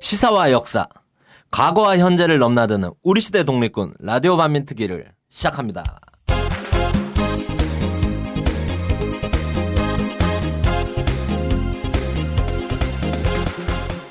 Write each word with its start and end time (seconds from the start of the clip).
시사와 0.00 0.52
역사, 0.52 0.86
과거와 1.50 1.98
현재를 1.98 2.38
넘나드는 2.38 2.90
우리 3.02 3.20
시대 3.20 3.44
독립군 3.44 3.94
라디오 4.00 4.36
반민특위를 4.36 5.12
시작합니다. 5.28 5.84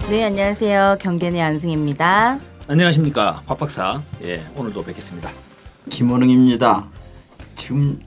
네, 0.09 0.23
안녕하세요. 0.23 0.97
경견의 1.02 1.41
안승입니다. 1.41 2.39
안녕하십니까 2.68 3.41
곽 3.45 3.57
박사. 3.57 4.02
예, 4.23 4.45
오늘도 4.55 4.84
뵙겠습니다. 4.84 5.31
김원웅입니다. 5.90 6.88
지금 7.55 7.99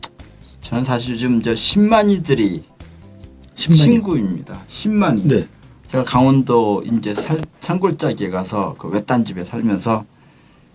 저는 0.62 0.84
사실 0.84 1.16
지금 1.16 1.42
저 1.42 1.52
10만이들이 1.52 2.69
10만이요? 3.60 3.76
친구입니다. 3.76 4.62
10만이. 4.66 5.22
네. 5.26 5.46
제가 5.86 6.04
강원도 6.04 6.82
이제 6.86 7.12
살, 7.12 7.40
산골짜기에 7.60 8.30
가서 8.30 8.74
그 8.78 8.88
외딴 8.88 9.24
집에 9.24 9.44
살면서 9.44 10.04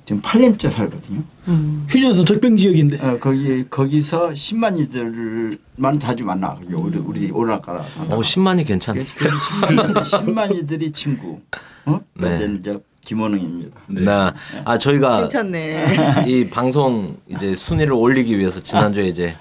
지금 0.05 0.21
8년째 0.21 0.69
살거든요. 0.69 1.23
음. 1.47 1.87
휴전선 1.89 2.25
적병 2.25 2.57
지역인데. 2.57 2.99
어, 3.01 3.17
거기 3.19 3.65
거기서 3.67 4.29
10만 4.29 4.79
이들만 4.79 5.99
자주 5.99 6.25
만나. 6.25 6.59
우리 6.69 6.99
우리 6.99 7.31
오락가라. 7.31 7.79
어, 8.09 8.19
10만이 8.19 8.67
괜찮네. 8.67 9.01
그래서 9.17 9.35
그 9.55 9.65
10만이들, 9.65 10.03
10만 10.03 10.55
이들이 10.57 10.91
친구. 10.91 11.39
어? 11.85 11.99
네. 12.19 12.37
네. 12.39 12.55
이제 12.59 12.77
김원웅입니다. 13.03 13.79
나, 13.87 14.33
아, 14.63 14.77
저희가 14.77 15.21
괜찮네. 15.21 16.25
이 16.27 16.47
방송 16.49 17.17
이제 17.27 17.55
순위를 17.55 17.93
올리기 17.93 18.37
위해서 18.37 18.59
지난주에 18.59 19.07
이제 19.07 19.35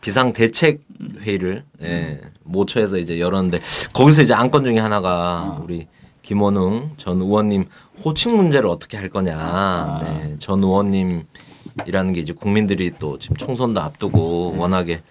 비상 0.00 0.32
대책 0.32 0.80
회의를 1.20 1.64
예, 1.82 2.20
모처에서 2.44 2.98
이제 2.98 3.20
열었는데 3.20 3.60
거기서 3.92 4.22
이제 4.22 4.34
안건 4.34 4.64
중에 4.64 4.78
하나가 4.78 5.60
우리 5.62 5.86
김원웅 6.22 6.92
전 6.96 7.20
의원님 7.20 7.64
호칭 8.04 8.36
문제를 8.36 8.68
어떻게 8.68 8.96
할 8.96 9.08
거냐. 9.08 10.00
네, 10.02 10.36
전 10.38 10.62
의원님이라는 10.62 12.12
게 12.14 12.20
이제 12.20 12.32
국민들이 12.32 12.92
또 12.98 13.18
지금 13.18 13.36
총선도 13.36 13.80
앞두고 13.80 14.54
워낙에 14.56 15.02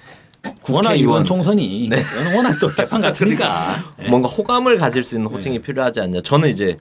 워낙 0.69 0.93
이번 0.95 1.25
총선이 1.25 1.89
워낙 2.35 2.57
또 2.59 2.69
개판 2.73 3.01
같으니까. 3.01 3.75
예. 4.03 4.09
뭔가 4.09 4.29
호감을 4.29 4.77
가질 4.77 5.03
수 5.03 5.15
있는 5.15 5.29
호칭이 5.29 5.59
필요하지 5.59 5.99
않냐. 5.99 6.21
저는 6.21 6.49
이제 6.49 6.77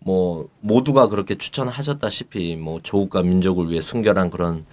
뭐 0.00 0.48
모두가 0.60 1.08
그렇게 1.08 1.34
추천하셨다시피 1.34 2.56
뭐 2.56 2.80
조국과 2.82 3.22
민족을 3.22 3.68
위해 3.70 3.80
순결한 3.80 4.30
그런 4.30 4.64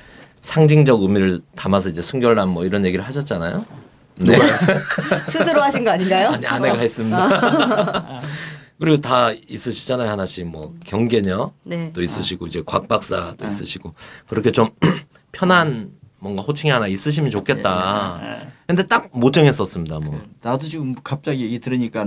상징적 0.45 1.01
의미를 1.01 1.41
담아서 1.55 1.89
이제 1.89 2.01
순결남 2.03 2.49
뭐 2.49 2.65
이런 2.65 2.85
얘기를 2.85 3.03
하셨잖아요. 3.05 3.65
네. 4.17 4.37
스스로 5.27 5.61
하신 5.63 5.83
거 5.83 5.89
아닌가요? 5.91 6.29
아니 6.29 6.45
아내가 6.45 6.77
했습니다. 6.77 8.21
그리고 8.79 9.01
다 9.01 9.31
있으시잖아요 9.47 10.09
하나씩 10.09 10.45
뭐 10.47 10.73
경계녀 10.85 11.51
네. 11.63 11.91
도 11.93 12.03
있으시고 12.03 12.45
이제 12.45 12.61
곽 12.65 12.87
박사도 12.87 13.45
있으시고 13.47 13.93
그렇게 14.27 14.51
좀 14.51 14.69
편한 15.31 15.91
뭔가 16.19 16.41
호칭이 16.43 16.71
하나 16.71 16.85
있으시면 16.87 17.31
좋겠다. 17.31 18.21
근데 18.67 18.83
딱 18.85 19.09
못 19.13 19.31
정했었습니다. 19.31 19.99
뭐. 19.99 20.21
나도 20.43 20.67
지금 20.67 20.93
갑자기 21.03 21.43
얘기 21.43 21.59
들으니까 21.59 22.05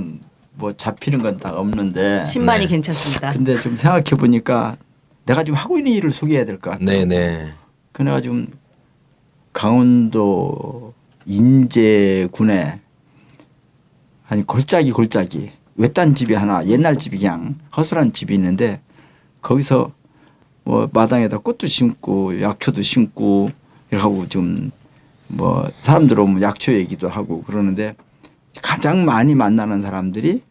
뭐 0.55 0.73
잡히는 0.73 1.21
건 1.23 1.39
다 1.39 1.55
없는데 1.59 2.23
10만이 2.25 2.61
네. 2.61 2.67
괜찮습니다. 2.67 3.33
근데 3.33 3.61
좀 3.61 3.77
생각해 3.77 4.05
보니까 4.17 4.77
내가 5.27 5.43
지금 5.43 5.57
하고 5.59 5.77
있는 5.79 5.93
일을 5.93 6.13
소개해야 6.13 6.45
될 6.45 6.59
것 6.61 6.71
같아. 6.71 6.85
네네. 6.85 7.53
그래가 7.99 8.21
지금 8.21 8.47
강원도 9.53 10.95
인제군에 11.27 12.81
아니 14.29 14.43
골짜기 14.45 14.93
골짜기 14.93 15.51
외딴 15.75 16.15
집이 16.15 16.35
하나 16.35 16.65
옛날 16.67 16.97
집이 16.97 17.19
그냥 17.19 17.57
허술한 17.77 18.13
집이 18.13 18.35
있는데 18.35 18.81
거기서 19.43 19.93
뭐 20.63 20.89
마당에다 20.93 21.39
꽃도 21.39 21.67
심고 21.67 22.41
약초도 22.41 22.83
심고 22.83 23.51
이렇게 23.91 24.01
하고 24.01 24.29
좀뭐 24.29 25.69
사람들 25.81 26.21
오면 26.21 26.41
약초 26.41 26.73
얘기도 26.73 27.09
하고 27.09 27.43
그러는데 27.43 27.97
가장 28.63 29.05
많이 29.05 29.35
만나는 29.35 29.83
사람들이 29.83 30.43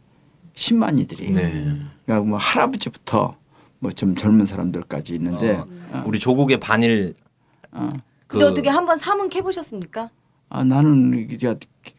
10만이들이 0.53 1.31
네. 1.31 1.77
그러니까 2.05 2.27
뭐 2.27 2.37
할아버지부터 2.37 3.37
뭐 3.79 3.91
좀 3.91 4.15
젊은 4.15 4.45
사람들까지 4.45 5.13
있는데 5.15 5.53
어, 5.91 6.03
우리 6.05 6.19
조국의 6.19 6.59
반일 6.59 7.15
어. 7.71 7.89
그 8.27 8.37
근데 8.37 8.45
어떻게 8.45 8.69
한번 8.69 8.97
사문 8.97 9.29
캐보셨습니까? 9.29 10.09
아 10.49 10.63
나는 10.63 11.27
이제 11.31 11.55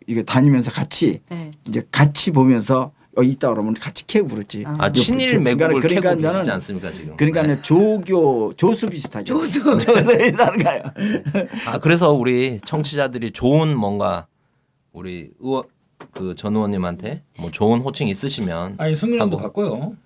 이게 0.07 0.23
다니면서 0.23 0.71
같이 0.71 1.21
네. 1.31 1.51
이제 1.67 1.83
같이 1.91 2.31
보면서 2.31 2.93
어 3.17 3.23
있다 3.23 3.51
그러면 3.51 3.75
같이 3.75 4.07
캐고 4.07 4.29
그러지. 4.29 4.65
아. 4.67 4.77
아, 4.79 4.93
친일 4.93 5.41
매국을 5.41 5.81
그러니까 5.81 6.11
캐고 6.15 6.23
계시지 6.23 6.45
나는- 6.51 6.53
않습니까 6.55 6.93
지금? 6.93 7.17
그러니까 7.17 7.43
네. 7.43 7.49
는 7.49 7.63
조교 7.63 8.55
조수 8.57 8.89
비슷하게. 8.89 9.25
조수. 9.25 9.63
조수 9.79 10.19
비슷한 10.19 10.59
거야. 10.63 10.83
아 11.67 11.79
그래서 11.79 12.13
우리 12.13 12.61
청취자들이 12.65 13.33
좋은 13.33 13.77
뭔가 13.77 14.27
우리 14.93 15.31
의원 15.41 15.65
그전 16.13 16.55
의원님한테 16.55 17.23
뭐 17.41 17.51
좋은 17.51 17.81
호칭 17.81 18.09
있으시면 18.09 18.77
아니 18.79 18.95
하고. 19.19 19.37
바꿔요. 19.37 19.97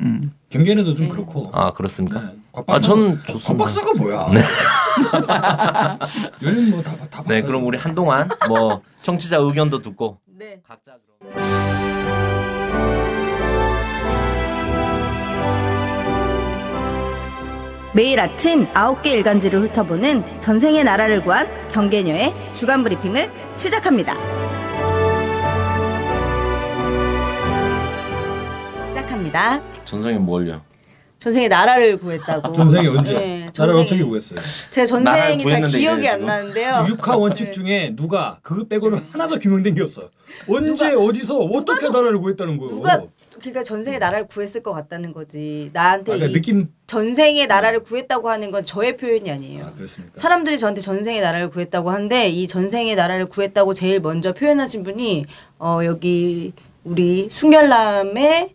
음. 0.00 0.32
경계에도 0.50 0.84
네. 0.90 0.94
좀 0.96 1.08
그렇고. 1.08 1.50
아 1.52 1.72
그렇습니까? 1.72 2.20
네. 2.20 2.36
곽아곽 2.64 3.26
좋습니다. 3.28 3.54
박사가 3.64 3.92
뭐야? 3.98 4.28
요즘 6.42 6.70
뭐다다 6.70 7.22
네 7.28 7.42
그럼 7.42 7.66
우리 7.66 7.76
한동안 7.76 8.28
뭐 8.48 8.80
청취자 9.02 9.36
의견도 9.38 9.82
듣고 9.82 10.18
네. 10.24 10.60
각자 10.66 10.92
그럼. 11.20 11.34
매일 17.92 18.20
아침 18.20 18.66
9개 18.74 19.06
일간지를 19.06 19.60
훑어보는 19.62 20.40
전생의 20.40 20.84
나라를 20.84 21.22
구한 21.22 21.46
경계녀의 21.70 22.32
주간 22.54 22.82
브리핑을 22.82 23.30
시작합니다. 23.54 24.14
시작합니다. 28.84 29.62
전성이 29.86 30.18
뭘요? 30.18 30.60
전생에 31.18 31.48
나라를 31.48 31.96
구했다고. 31.96 32.52
전생이 32.52 32.86
언제? 32.88 33.14
네, 33.14 33.38
나를 33.38 33.52
전생에. 33.52 33.80
어떻게 33.82 34.04
구했어요? 34.04 34.38
제 34.70 34.84
나라를 34.84 35.38
전생이 35.38 35.62
잘 35.62 35.80
기억이 35.80 36.08
안? 36.08 36.24
나는데요. 36.26 36.86
육하 36.88 37.16
원칙 37.16 37.52
중에 37.52 37.94
누가 37.96 38.38
그거 38.42 38.64
빼고는 38.64 38.98
하나도 39.12 39.38
규명된 39.38 39.74
게 39.74 39.82
없어. 39.82 40.10
언제 40.46 40.92
어디서 40.92 41.38
어떻게 41.38 41.88
나라를 41.88 42.18
구했다는 42.20 42.58
거예요? 42.58 42.74
누가 42.74 43.02
그러니까 43.38 43.62
전생에 43.62 43.98
나라를 43.98 44.26
구했을 44.28 44.62
것 44.62 44.72
같다는 44.72 45.12
거지. 45.12 45.70
나한테 45.72 46.12
아, 46.12 46.14
그러니까 46.16 46.26
이 46.30 46.32
느낌 46.34 46.68
전생에 46.86 47.46
나라를 47.46 47.80
구했다고 47.80 48.28
하는 48.28 48.50
건 48.50 48.64
저의 48.64 48.96
표현이 48.96 49.30
아니에요. 49.30 49.66
아, 49.66 49.72
그렇습니까? 49.72 50.12
사람들이 50.16 50.58
저한테 50.58 50.80
전생에 50.82 51.20
나라를 51.20 51.48
구했다고 51.48 51.90
하는데 51.90 52.28
이 52.28 52.46
전생에 52.46 52.94
나라를 52.94 53.26
구했다고 53.26 53.72
제일 53.72 54.00
먼저 54.00 54.32
표현하신 54.32 54.82
분이 54.82 55.26
어 55.58 55.80
여기 55.84 56.52
우리 56.84 57.28
순결남의 57.30 58.54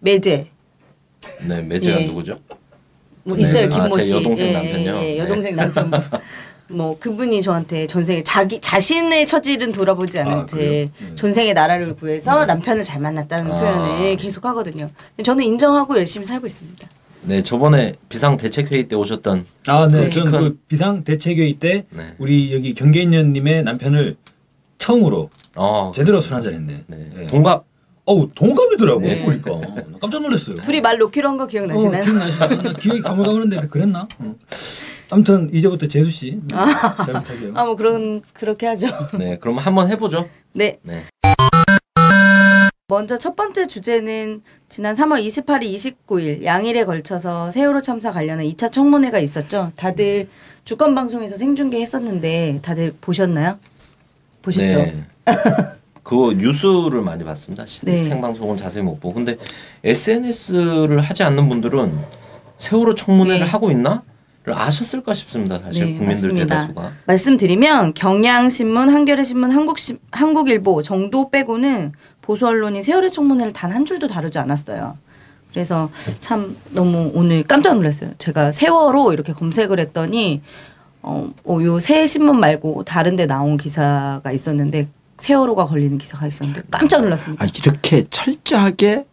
매제 0.00 0.50
네 1.46 1.62
매제가 1.62 2.02
예. 2.02 2.06
누구죠? 2.06 2.38
뭐 3.24 3.36
네. 3.36 3.42
있어요 3.42 3.66
아, 3.66 3.68
김모 3.68 3.90
제씨 3.98 4.14
여동생 4.14 4.48
예, 4.48 4.52
남편요? 4.52 4.90
예, 4.96 5.02
예, 5.02 5.14
네. 5.14 5.18
여동생 5.18 5.56
남편 5.56 5.90
뭐 6.68 6.96
그분이 7.00 7.42
저한테 7.42 7.86
전생에 7.86 8.22
자기 8.22 8.60
자신의 8.60 9.26
처지는 9.26 9.72
돌아보지 9.72 10.18
않은 10.20 10.32
아, 10.32 10.46
제 10.46 10.56
그래요? 10.56 10.88
네. 10.98 11.14
전생에 11.14 11.52
나라를 11.52 11.94
구해서 11.96 12.44
남편을 12.46 12.82
잘 12.84 13.00
만났다는 13.00 13.52
아. 13.52 13.60
표현을 13.60 14.16
계속 14.16 14.44
하거든요. 14.46 14.88
저는 15.22 15.44
인정하고 15.44 15.98
열심히 15.98 16.26
살고 16.26 16.46
있습니다. 16.46 16.88
네 17.22 17.42
저번에 17.42 17.96
비상 18.08 18.38
대책 18.38 18.72
회의 18.72 18.84
때 18.84 18.96
오셨던 18.96 19.44
아, 19.66 19.88
네. 19.88 20.04
네. 20.04 20.10
저는 20.10 20.32
그 20.32 20.58
비상 20.68 21.04
대책 21.04 21.38
회의 21.38 21.54
때 21.54 21.84
네. 21.90 22.14
우리 22.18 22.54
여기 22.54 22.72
경계인님의 22.72 23.62
남편을 23.62 24.16
처음으로 24.78 25.28
어 25.56 25.92
제대로 25.94 26.20
술 26.20 26.34
한잔 26.34 26.54
했네. 26.54 26.84
네. 26.86 27.10
네. 27.14 27.26
동갑 27.26 27.64
어우 28.10 28.28
동갑이더라고 28.34 29.00
네. 29.02 29.24
보니까 29.24 29.50
나 29.60 29.98
깜짝 30.00 30.20
놀랐어요. 30.20 30.56
둘이 30.62 30.80
말 30.80 30.98
놓기로 30.98 31.28
한 31.28 31.36
거 31.36 31.46
기억나시나요? 31.46 32.02
어, 32.02 32.04
기억나시나요? 32.04 32.62
나 32.62 32.72
기억이 32.72 33.00
가물가물한데 33.02 33.68
그랬나? 33.68 34.08
어. 34.18 34.34
아무튼 35.10 35.48
이제부터 35.52 35.86
재수 35.86 36.10
씨 36.10 36.40
네, 36.42 36.56
잘 36.56 37.14
부탁해요. 37.22 37.52
아뭐 37.54 37.76
그런 37.76 38.20
그렇게 38.32 38.66
하죠. 38.66 38.88
네 39.16 39.38
그럼 39.38 39.58
한번 39.58 39.88
해보죠. 39.92 40.28
네. 40.54 40.78
네. 40.82 41.04
먼저 42.88 43.16
첫 43.16 43.36
번째 43.36 43.68
주제는 43.68 44.42
지난 44.68 44.96
3월 44.96 45.24
28일, 45.24 45.94
29일 46.08 46.42
양일에 46.44 46.84
걸쳐서 46.84 47.52
세월호 47.52 47.80
참사 47.82 48.10
관련한 48.10 48.44
2차 48.46 48.72
청문회가 48.72 49.20
있었죠. 49.20 49.70
다들 49.76 50.28
주권 50.64 50.96
방송에서 50.96 51.36
생중계했었는데 51.36 52.58
다들 52.62 52.92
보셨나요? 53.00 53.60
보셨죠? 54.42 54.76
네. 54.78 55.04
그거 56.10 56.32
뉴스를 56.32 57.02
많이 57.02 57.22
봤습니다. 57.22 57.64
시- 57.66 57.84
네. 57.86 57.96
생방송은 57.96 58.56
자세히 58.56 58.82
못 58.82 58.98
보고. 58.98 59.14
근데 59.14 59.36
SNS를 59.84 60.98
하지 60.98 61.22
않는 61.22 61.48
분들은 61.48 61.96
세월호 62.58 62.96
청문회를 62.96 63.46
네. 63.46 63.46
하고 63.46 63.70
있나? 63.70 64.02
아셨을까 64.44 65.14
싶습니다. 65.14 65.56
사실 65.60 65.84
네, 65.84 65.92
국민들 65.98 66.30
맞습니다. 66.30 66.46
대다수가. 66.62 66.92
말씀드리면 67.06 67.94
경향신문, 67.94 68.88
한겨레신문, 68.88 69.52
한국시, 69.52 69.98
한국일보 70.10 70.82
정도 70.82 71.30
빼고는 71.30 71.92
보수 72.22 72.44
언론이 72.48 72.82
세월의 72.82 73.12
청문회를 73.12 73.52
단 73.52 73.70
한 73.70 73.86
줄도 73.86 74.08
다루지 74.08 74.40
않았어요. 74.40 74.98
그래서 75.52 75.90
참 76.18 76.56
너무 76.70 77.12
오늘 77.14 77.44
깜짝 77.44 77.74
놀랐어요. 77.74 78.10
제가 78.18 78.50
세월호 78.50 79.12
이렇게 79.12 79.32
검색을 79.32 79.78
했더니 79.78 80.42
어, 81.02 81.30
어, 81.44 81.58
요새 81.62 82.08
신문 82.08 82.40
말고 82.40 82.82
다른 82.82 83.14
데 83.14 83.26
나온 83.26 83.56
기사가 83.56 84.32
있었는데 84.32 84.88
세월호가 85.20 85.66
걸리는 85.66 85.98
기사가 85.98 86.26
있었는데 86.26 86.62
깜짝 86.70 87.02
놀랐습니다. 87.02 87.44
아, 87.44 87.48
이렇게 87.48 88.02
철저하게 88.04 89.04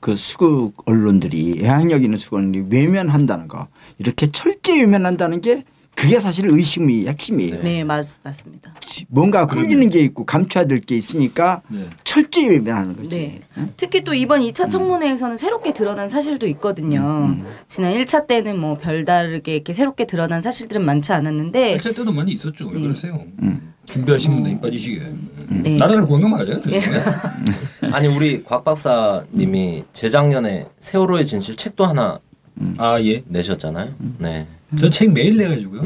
그 0.00 0.16
수국 0.16 0.74
언론들이 0.86 1.60
애항력 1.62 2.02
있는 2.02 2.18
수국 2.18 2.38
언론이 2.38 2.66
외면한다는 2.70 3.46
거 3.48 3.68
이렇게 3.98 4.26
철저히 4.30 4.80
외면한다는 4.80 5.40
게 5.40 5.62
그게 5.94 6.18
사실 6.18 6.48
의심이 6.48 7.06
핵심이에요. 7.06 7.62
네, 7.62 7.84
맞, 7.84 8.04
맞습니다. 8.24 8.74
뭔가 9.08 9.46
숨기는 9.46 9.90
게 9.90 10.00
있고 10.00 10.24
감춰야 10.24 10.64
될 10.64 10.80
게 10.80 10.96
있으니까 10.96 11.60
네. 11.68 11.88
철저히 12.02 12.48
외면하는 12.48 12.96
거지. 12.96 13.08
네. 13.10 13.40
특히 13.76 14.02
또 14.02 14.14
이번 14.14 14.40
2차 14.40 14.68
청문회에서는 14.70 15.36
새롭게 15.36 15.72
드러난 15.74 16.08
사실도 16.08 16.48
있거든요. 16.48 17.36
지난 17.68 17.92
1차 17.92 18.26
때는 18.26 18.58
뭐 18.58 18.76
별다르게 18.78 19.54
이렇게 19.54 19.74
새롭게 19.74 20.06
드러난 20.06 20.42
사실들은 20.42 20.84
많지 20.84 21.12
않았는데 21.12 21.76
1차 21.76 21.94
때도 21.94 22.10
많이 22.10 22.32
있었죠. 22.32 22.66
왜 22.68 22.74
네. 22.74 22.80
그러세요? 22.80 23.24
준비하신 23.86 24.34
분들 24.34 24.50
힘 24.52 24.60
빠지시게. 24.60 25.02
네. 25.48 25.76
나라를 25.76 26.06
구한 26.06 26.22
거 26.22 26.28
맞아요? 26.28 26.60
저희? 26.62 26.80
아니 27.92 28.06
우리 28.08 28.42
곽 28.44 28.64
박사님이 28.64 29.84
재작년에 29.92 30.66
세월호의 30.78 31.26
진실 31.26 31.56
책도 31.56 31.84
하나 31.84 32.18
아 32.78 33.00
예. 33.02 33.22
내셨잖아요. 33.26 33.90
네. 34.18 34.46
저 34.78 34.88
책 34.88 35.12
매일 35.12 35.36
내가지고요. 35.36 35.82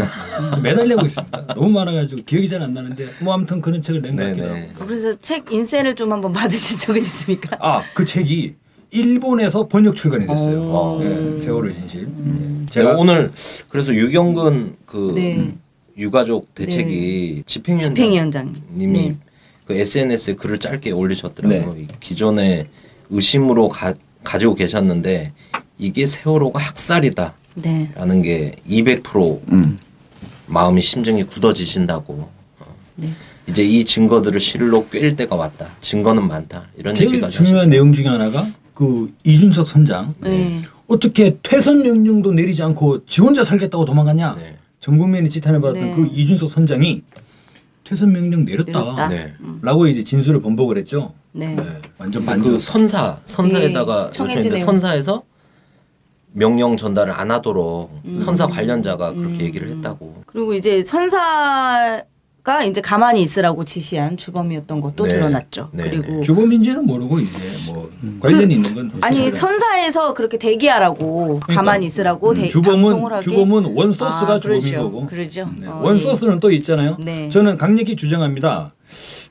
매달 0.62 0.88
내고 0.88 1.04
있습니다. 1.06 1.46
너무 1.54 1.70
많아가지고 1.70 2.22
기억이 2.24 2.48
잘 2.48 2.62
안 2.62 2.72
나는데 2.74 3.08
뭐 3.20 3.34
아무튼 3.34 3.60
그런 3.60 3.80
책을 3.80 4.00
낸것 4.02 4.16
네, 4.18 4.24
같기도 4.30 4.46
하고. 4.46 4.54
네. 4.54 4.70
그래서 4.78 5.14
책 5.20 5.50
인쇄를 5.50 5.96
좀 5.96 6.12
한번 6.12 6.32
받으신 6.32 6.78
적은 6.78 7.00
있습니까? 7.00 7.56
아그 7.58 8.04
책이 8.04 8.54
일본에서 8.92 9.66
번역 9.66 9.96
출간이 9.96 10.26
됐어요. 10.26 10.62
어. 10.70 11.00
예, 11.02 11.36
세월호 11.38 11.72
진실. 11.72 12.02
예. 12.02 12.66
제가 12.66 12.90
제가 12.90 12.98
오늘 12.98 13.30
그래서 13.68 13.92
유경근 13.92 14.76
그 14.86 15.12
네. 15.16 15.52
유가족 15.96 16.54
대책이 16.54 17.44
집행위원장님이 17.46 17.94
집행위원장님. 17.94 18.92
네. 18.92 19.16
그 19.64 19.74
SNS에 19.74 20.34
글을 20.34 20.58
짧게 20.58 20.92
올리셨더라고요. 20.92 21.74
네. 21.74 21.80
이 21.82 21.86
기존의 22.00 22.66
의심으로 23.10 23.68
가, 23.68 23.94
가지고 24.22 24.54
계셨는데 24.54 25.32
이게 25.78 26.06
세월호가 26.06 26.58
학살이다라는 26.60 27.32
네. 27.56 27.92
게200% 28.66 29.52
음. 29.52 29.78
마음이 30.46 30.80
심정이 30.80 31.24
굳어지신다고. 31.24 32.28
어. 32.60 32.74
네. 32.96 33.08
이제 33.48 33.64
이 33.64 33.84
증거들을 33.84 34.38
실로 34.40 34.88
꿰일 34.88 35.16
때가 35.16 35.34
왔다. 35.36 35.68
증거는 35.80 36.26
많다. 36.26 36.68
이런 36.76 36.94
제일 36.94 37.10
얘기가 37.10 37.28
중요한 37.28 37.70
내용 37.70 37.92
중에 37.92 38.06
하나가 38.06 38.46
그 38.74 39.12
이준석 39.24 39.66
선장 39.66 40.14
네. 40.20 40.62
어떻게 40.86 41.36
퇴선 41.42 41.82
명령도 41.82 42.32
내리지 42.32 42.62
않고 42.62 43.06
지 43.06 43.20
혼자 43.20 43.42
살겠다고 43.42 43.84
도망가냐? 43.84 44.36
네. 44.38 44.56
전 44.86 44.98
국민이 44.98 45.28
지탄을 45.28 45.60
받았던 45.60 45.90
네. 45.90 45.96
그 45.96 46.06
이준석 46.14 46.48
선장이 46.48 47.02
퇴선 47.82 48.12
명령 48.12 48.44
내렸다. 48.44 48.70
내렸다. 48.70 49.08
네. 49.08 49.34
라고 49.60 49.88
이제 49.88 50.04
진술을 50.04 50.40
번복을 50.40 50.78
했죠. 50.78 51.12
네. 51.32 51.56
완전 51.98 52.24
반전. 52.24 52.52
그 52.52 52.58
선사 52.60 53.18
선사에다가 53.24 54.02
네, 54.02 54.06
요청했는데. 54.06 54.58
선사에서 54.58 55.24
명령 56.34 56.76
전달을 56.76 57.12
안 57.12 57.32
하도록 57.32 58.00
음. 58.04 58.14
선사 58.14 58.46
관련자가 58.46 59.14
그렇게 59.14 59.46
얘기를 59.46 59.68
했다고. 59.70 60.22
그리고 60.24 60.54
이제 60.54 60.84
선사 60.84 62.04
가 62.46 62.62
이제 62.62 62.80
가만히 62.80 63.22
있으라고 63.22 63.64
지시한 63.64 64.16
주범이었던 64.16 64.80
것도 64.80 65.06
네. 65.06 65.14
드러났죠. 65.14 65.68
네. 65.72 65.90
그리고 65.90 66.22
주범인지는 66.22 66.86
모르고 66.86 67.18
이제 67.18 67.40
뭐 67.72 67.90
관련이 68.20 68.54
있는 68.54 68.72
건그 68.72 68.98
아니 69.02 69.34
선사에서 69.34 70.14
그렇게 70.14 70.38
대기하라고 70.38 71.40
가만히 71.40 71.86
있으라고 71.86 72.34
대, 72.34 72.48
방송을 72.48 72.84
그러니까. 72.86 73.20
주범은 73.20 73.62
주범은 73.64 73.76
원 73.76 73.92
소스가 73.92 74.34
아, 74.34 74.38
주범인 74.38 74.60
그러죠. 74.60 74.76
거고. 74.84 75.06
그러죠. 75.06 75.50
네. 75.58 75.66
어, 75.66 75.80
원 75.82 75.96
예. 75.96 75.98
소스는 75.98 76.38
또 76.38 76.52
있잖아요. 76.52 76.98
네. 77.02 77.28
저는 77.30 77.58
강력히 77.58 77.96
주장합니다. 77.96 78.72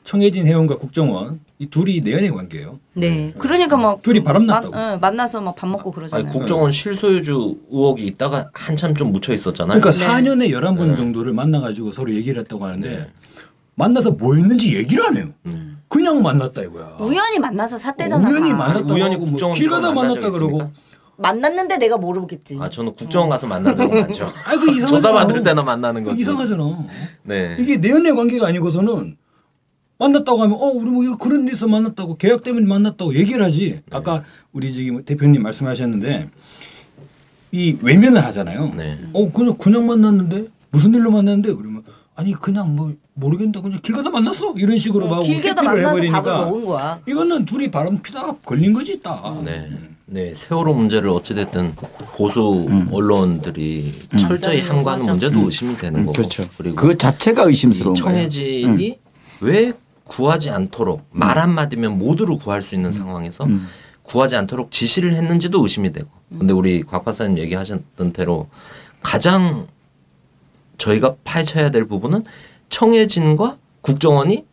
청해진 0.06 0.46
해운과 0.46 0.76
국정원 0.78 1.40
이 1.58 1.66
둘이 1.66 2.00
내연의 2.00 2.30
관계예요. 2.30 2.78
네. 2.94 3.34
그러니까 3.38 3.76
막 3.76 4.00
둘이 4.02 4.22
바람났다고. 4.22 4.70
만, 4.74 4.94
어, 4.94 4.98
만나서 4.98 5.40
막 5.40 5.56
밥 5.56 5.66
먹고 5.68 5.90
아니 5.90 5.94
그러잖아요. 5.96 6.32
국정원 6.32 6.70
실소유주 6.70 7.56
의혹이 7.72 8.06
있다가 8.06 8.48
한참 8.54 8.94
좀 8.94 9.10
묻혀 9.10 9.32
있었잖아요. 9.32 9.80
그러니까 9.80 9.90
네. 9.90 10.06
4년에 10.06 10.50
11번 10.50 10.96
정도를 10.96 11.32
만나가지고 11.32 11.90
서로 11.90 12.14
얘기를 12.14 12.40
했다고 12.40 12.64
하는데 12.64 12.88
네. 12.88 13.06
만나서 13.74 14.12
뭐 14.12 14.36
했는지 14.36 14.76
얘기를 14.76 15.04
안 15.04 15.16
해요. 15.16 15.26
음. 15.46 15.78
그냥 15.88 16.22
만났다 16.22 16.62
이거야. 16.62 16.98
우연히 17.00 17.40
만나서 17.40 17.76
샀대잖아. 17.76 18.28
우연히 18.28 18.50
다. 18.50 18.56
만났다고 18.56 18.94
우연히 18.94 19.16
뭐 19.16 19.26
국정원 19.26 19.56
길 19.58 19.68
가다 19.68 19.92
만났다 19.92 20.20
적 20.20 20.30
그러고? 20.30 20.70
만났는데 21.16 21.78
내가 21.78 21.96
모르겠지. 21.96 22.58
아 22.60 22.70
저는 22.70 22.94
국정원 22.94 23.28
가서 23.30 23.48
만나는 23.48 23.90
거 23.90 24.00
많죠. 24.02 24.30
아이고 24.46 24.62
이상하잖아. 24.66 24.86
조사 24.86 25.12
받을 25.12 25.42
때나 25.42 25.62
만나는 25.62 26.04
거지. 26.04 26.22
이상하잖아. 26.22 26.78
네. 27.24 27.56
이게 27.58 27.76
내연의 27.78 28.14
관계가 28.14 28.46
아니고서는 28.46 29.16
만났다고 29.98 30.42
하면 30.42 30.58
어 30.60 30.66
우리 30.66 30.90
뭐 30.90 31.04
이거 31.04 31.16
그런 31.16 31.46
데서 31.46 31.66
만났다고 31.66 32.16
계약 32.16 32.44
때문에 32.44 32.66
만났다고 32.66 33.14
얘기를 33.14 33.44
하지. 33.44 33.80
아까 33.90 34.22
우리 34.52 34.72
저기 34.72 34.90
뭐 34.90 35.02
대표님 35.02 35.42
말씀하셨는데 35.42 36.28
이 37.52 37.76
외면을 37.82 38.22
하잖아요. 38.24 38.72
네. 38.76 38.98
어 39.12 39.30
그냥 39.30 39.56
그냥 39.56 39.86
만났는데 39.86 40.48
무슨 40.70 40.94
일로 40.94 41.10
만났는데 41.10 41.54
그러면 41.54 41.82
아니 42.14 42.32
그냥 42.32 42.74
뭐 42.74 42.92
모르겠는데 43.14 43.60
그냥 43.60 43.80
길 43.82 43.94
가다 43.94 44.10
만났어 44.10 44.54
이런 44.56 44.78
식으로 44.78 45.08
막 45.08 45.18
어, 45.18 45.22
길 45.22 45.42
가다 45.42 45.62
회피를 45.62 45.82
만나서 45.82 45.88
해버리니까 45.88 46.22
밥을 46.22 46.44
먹은 46.46 46.64
거야. 46.66 47.00
이거는 47.06 47.44
둘이 47.44 47.70
바람 47.70 47.98
피다가 47.98 48.36
걸린 48.44 48.72
거지 48.72 49.00
딱. 49.02 49.42
네. 49.44 49.70
네. 50.08 50.32
세월호 50.34 50.72
문제를 50.74 51.10
어찌됐든 51.10 51.74
보수 52.16 52.66
언론들이 52.92 53.92
철저히 54.18 54.60
음. 54.60 54.70
항거하는 54.70 55.02
맞아. 55.02 55.12
문제도 55.12 55.44
의심이 55.44 55.76
되는 55.76 56.00
음, 56.00 56.06
거고. 56.06 56.12
그렇죠. 56.16 56.44
그리고 56.56 56.76
그 56.76 56.96
자체가 56.96 57.44
이 57.44 57.48
의심스러운 57.48 57.94
거예요. 57.94 58.12
청해진이 58.12 58.98
왜 59.40 59.72
구하지 60.06 60.50
않도록 60.50 61.06
말 61.10 61.38
한마디면 61.38 61.98
모두를 61.98 62.38
구할 62.38 62.62
수 62.62 62.74
있는 62.74 62.92
상황에서 62.92 63.44
음. 63.44 63.68
구하지 64.02 64.36
않도록 64.36 64.70
지시를 64.70 65.14
했는지도 65.14 65.62
의심이 65.62 65.92
되고. 65.92 66.08
근데 66.30 66.52
우리 66.52 66.82
곽 66.82 67.04
박사님 67.04 67.38
얘기하셨던 67.38 68.12
대로 68.12 68.48
가장 69.02 69.66
저희가 70.78 71.16
파헤쳐야 71.24 71.70
될 71.70 71.86
부분은 71.86 72.24
청해진과 72.68 73.58
국정원이 73.80 74.44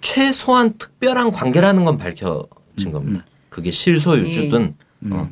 최소한 0.00 0.76
특별한 0.78 1.32
관계라는 1.32 1.84
건 1.84 1.98
밝혀진 1.98 2.90
겁니다. 2.92 3.24
그게 3.48 3.70
실소유주든 3.70 4.74
어, 5.10 5.30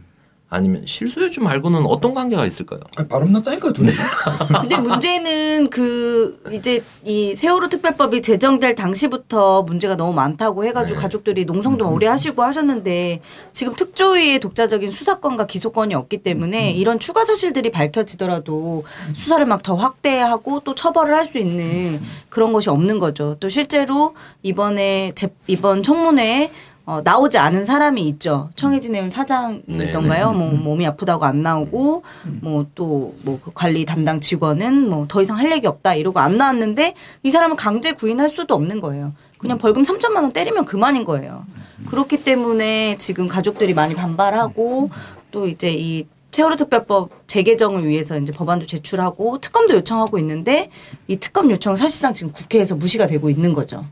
아니면 0.51 0.85
실소유주 0.87 1.43
말고는 1.43 1.85
어떤 1.85 2.15
관계가 2.15 2.47
있을까요? 2.47 2.81
아, 2.97 3.07
바람 3.07 3.33
났다니까 3.33 3.73
둘이. 3.73 3.91
근데 4.63 4.77
문제는 4.79 5.69
그 5.69 6.41
이제 6.51 6.83
이 7.05 7.35
세월호 7.35 7.69
특별법이 7.69 8.23
제정될 8.23 8.75
당시부터 8.75 9.63
문제가 9.65 9.95
너무 9.97 10.15
많다고 10.15 10.65
해가지고 10.65 10.99
가족들이 11.01 11.45
농성도 11.45 11.91
오래 11.91 12.07
하시고 12.07 12.43
하셨는데 12.43 13.21
지금 13.53 13.75
특조위의 13.75 14.41
독자적인 14.41 14.91
수사권과 14.91 15.47
기소권이 15.47 15.95
없기 15.95 16.19
때문에 16.23 16.73
이런 16.73 16.99
추가 16.99 17.25
사실들이 17.25 17.71
밝혀지더라도 17.71 18.85
수사를 19.15 19.45
막 19.45 19.59
더 19.63 19.75
확대하고 19.75 20.61
또 20.61 20.75
처벌을 20.75 21.15
할 21.15 21.29
수 21.29 21.37
있는 21.37 22.01
그런 22.31 22.53
것이 22.55 22.71
없는 22.71 22.99
거죠. 23.01 23.37
또 23.41 23.51
실제로 23.51 24.15
이번에 24.43 25.13
제, 25.15 25.29
이번 25.47 25.83
청문회에 25.83 26.51
어, 26.89 27.03
나오지 27.05 27.37
않은 27.37 27.67
사람이 27.67 28.01
있죠. 28.09 28.49
청해진 28.57 28.95
해운 28.95 29.11
사장이던가요. 29.11 30.33
뭐 30.33 30.53
몸이 30.53 30.87
아프다고 30.87 31.27
안 31.27 31.43
나오고 31.43 32.03
뭐 32.41 32.65
또뭐 32.75 33.41
관리 33.53 33.85
담당 33.85 34.21
직원은 34.21 34.89
뭐 34.89 35.05
더 35.07 35.21
이상 35.21 35.37
할 35.37 35.53
얘기 35.53 35.67
없다 35.67 35.95
이러고 35.95 36.19
안 36.19 36.39
나왔는데 36.39 36.95
이 37.23 37.31
사람은 37.31 37.57
강제 37.57 37.93
구인할 37.93 38.31
수도 38.31 38.55
없는 38.55 38.81
거예요. 38.81 39.13
그냥 39.37 39.59
벌금 39.59 39.83
3천만 39.83 40.23
원 40.23 40.31
때리면 40.31 40.65
그만인 40.65 41.05
거예요. 41.05 41.45
그렇기 41.91 42.25
때문에 42.25 42.97
지금 42.97 43.29
가족들이 43.29 43.75
많이 43.75 43.95
반발하고 43.95 44.89
또 45.31 45.47
이제 45.47 45.71
이 45.71 46.07
세월호 46.33 46.57
특별법 46.57 47.11
재개정을 47.27 47.85
위해서 47.85 48.17
이제 48.19 48.33
법안도 48.33 48.65
제출하고 48.67 49.39
특검도 49.41 49.75
요청하고 49.75 50.19
있는데 50.21 50.71
이 51.07 51.17
특검 51.17 51.51
요청은 51.51 51.77
사실상 51.77 52.15
지금 52.15 52.33
국회에서 52.33 52.77
무시가 52.77 53.07
되고 53.07 53.29
있는 53.29 53.53
거죠. 53.53 53.83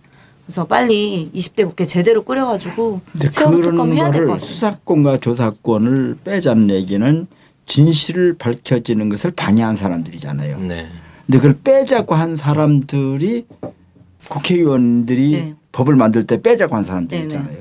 그래서 0.47 0.65
빨리 0.65 1.29
20대 1.35 1.67
국회 1.67 1.85
제대로 1.85 2.23
근데 3.13 3.31
세월호 3.31 3.63
특검 3.63 3.77
그런 3.77 3.93
해야 3.97 4.05
될것 4.05 4.13
거를 4.13 4.27
같아요. 4.29 4.39
수사권과 4.39 5.19
조사권을 5.19 6.19
빼잡내기는 6.23 7.27
진실을 7.67 8.37
밝혀지는 8.39 9.09
것을 9.09 9.33
방해한 9.33 9.75
사람들이잖아요. 9.75 10.61
네. 10.61 10.87
근데 11.27 11.39
그걸 11.39 11.57
빼자고 11.65 12.15
한 12.15 12.37
사람들이 12.37 13.47
국회의원들이 14.29 15.31
네. 15.33 15.55
법을 15.73 15.97
만들 15.97 16.25
때 16.25 16.41
빼자고 16.41 16.77
한 16.77 16.85
사람들 16.85 17.19
네, 17.19 17.23
있잖아요. 17.25 17.59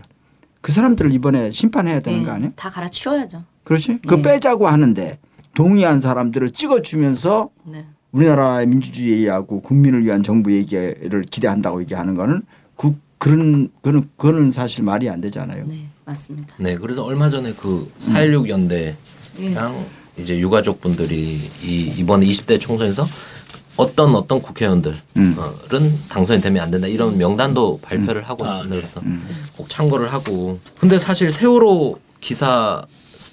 그 0.62 0.72
사람들을 0.72 1.12
이번에 1.12 1.50
심판해야 1.50 2.02
되는 2.02 2.24
거 2.24 2.32
아니에요? 2.32 2.52
다 2.56 2.70
갈아치워야죠. 2.70 3.44
그렇지? 3.64 4.00
그 4.08 4.16
네. 4.16 4.22
빼자고 4.22 4.68
하는데 4.68 5.18
동의한 5.56 6.02
사람들을 6.02 6.52
찍어주면서 6.52 7.50
네. 7.64 7.86
우리나라의 8.12 8.68
민주주의하고 8.68 9.62
국민을 9.62 10.06
위한 10.06 10.22
정부 10.22 10.54
얘기를 10.54 11.24
기대한다고 11.24 11.82
얘기하는 11.82 12.14
거는 12.14 12.44
그 12.76 12.96
그런 13.18 13.70
그는 13.82 14.10
그거는 14.18 14.52
사실 14.52 14.84
말이 14.84 15.10
안 15.10 15.22
되잖아요. 15.22 15.66
네, 15.68 15.86
맞습니다. 16.06 16.56
네, 16.60 16.76
그래서 16.78 17.04
얼마 17.04 17.30
전에 17.30 17.54
그 17.54 17.92
4.16 18.00 18.50
연대랑 18.50 18.96
예. 19.40 19.86
이제 20.18 20.38
유가족 20.40 20.82
분들이 20.82 21.40
이 21.64 21.94
이번에 21.98 22.26
20대 22.26 22.60
총선에서 22.60 23.08
어떤 23.78 24.16
어떤 24.16 24.42
국회의원들은 24.42 24.98
음. 25.18 25.36
당선이 26.10 26.42
되면 26.42 26.64
안 26.64 26.72
된다 26.72 26.88
이런 26.88 27.18
명단도 27.18 27.80
발표를 27.82 28.24
하고 28.24 28.46
아, 28.46 28.52
있습니다. 28.52 28.76
네. 28.76 28.82
그래서 28.82 29.02
꼭 29.58 29.70
참고를 29.70 30.14
하고. 30.14 30.60
근데 30.80 30.98
사실 30.98 31.32
세월호 31.32 32.00
기사 32.22 32.86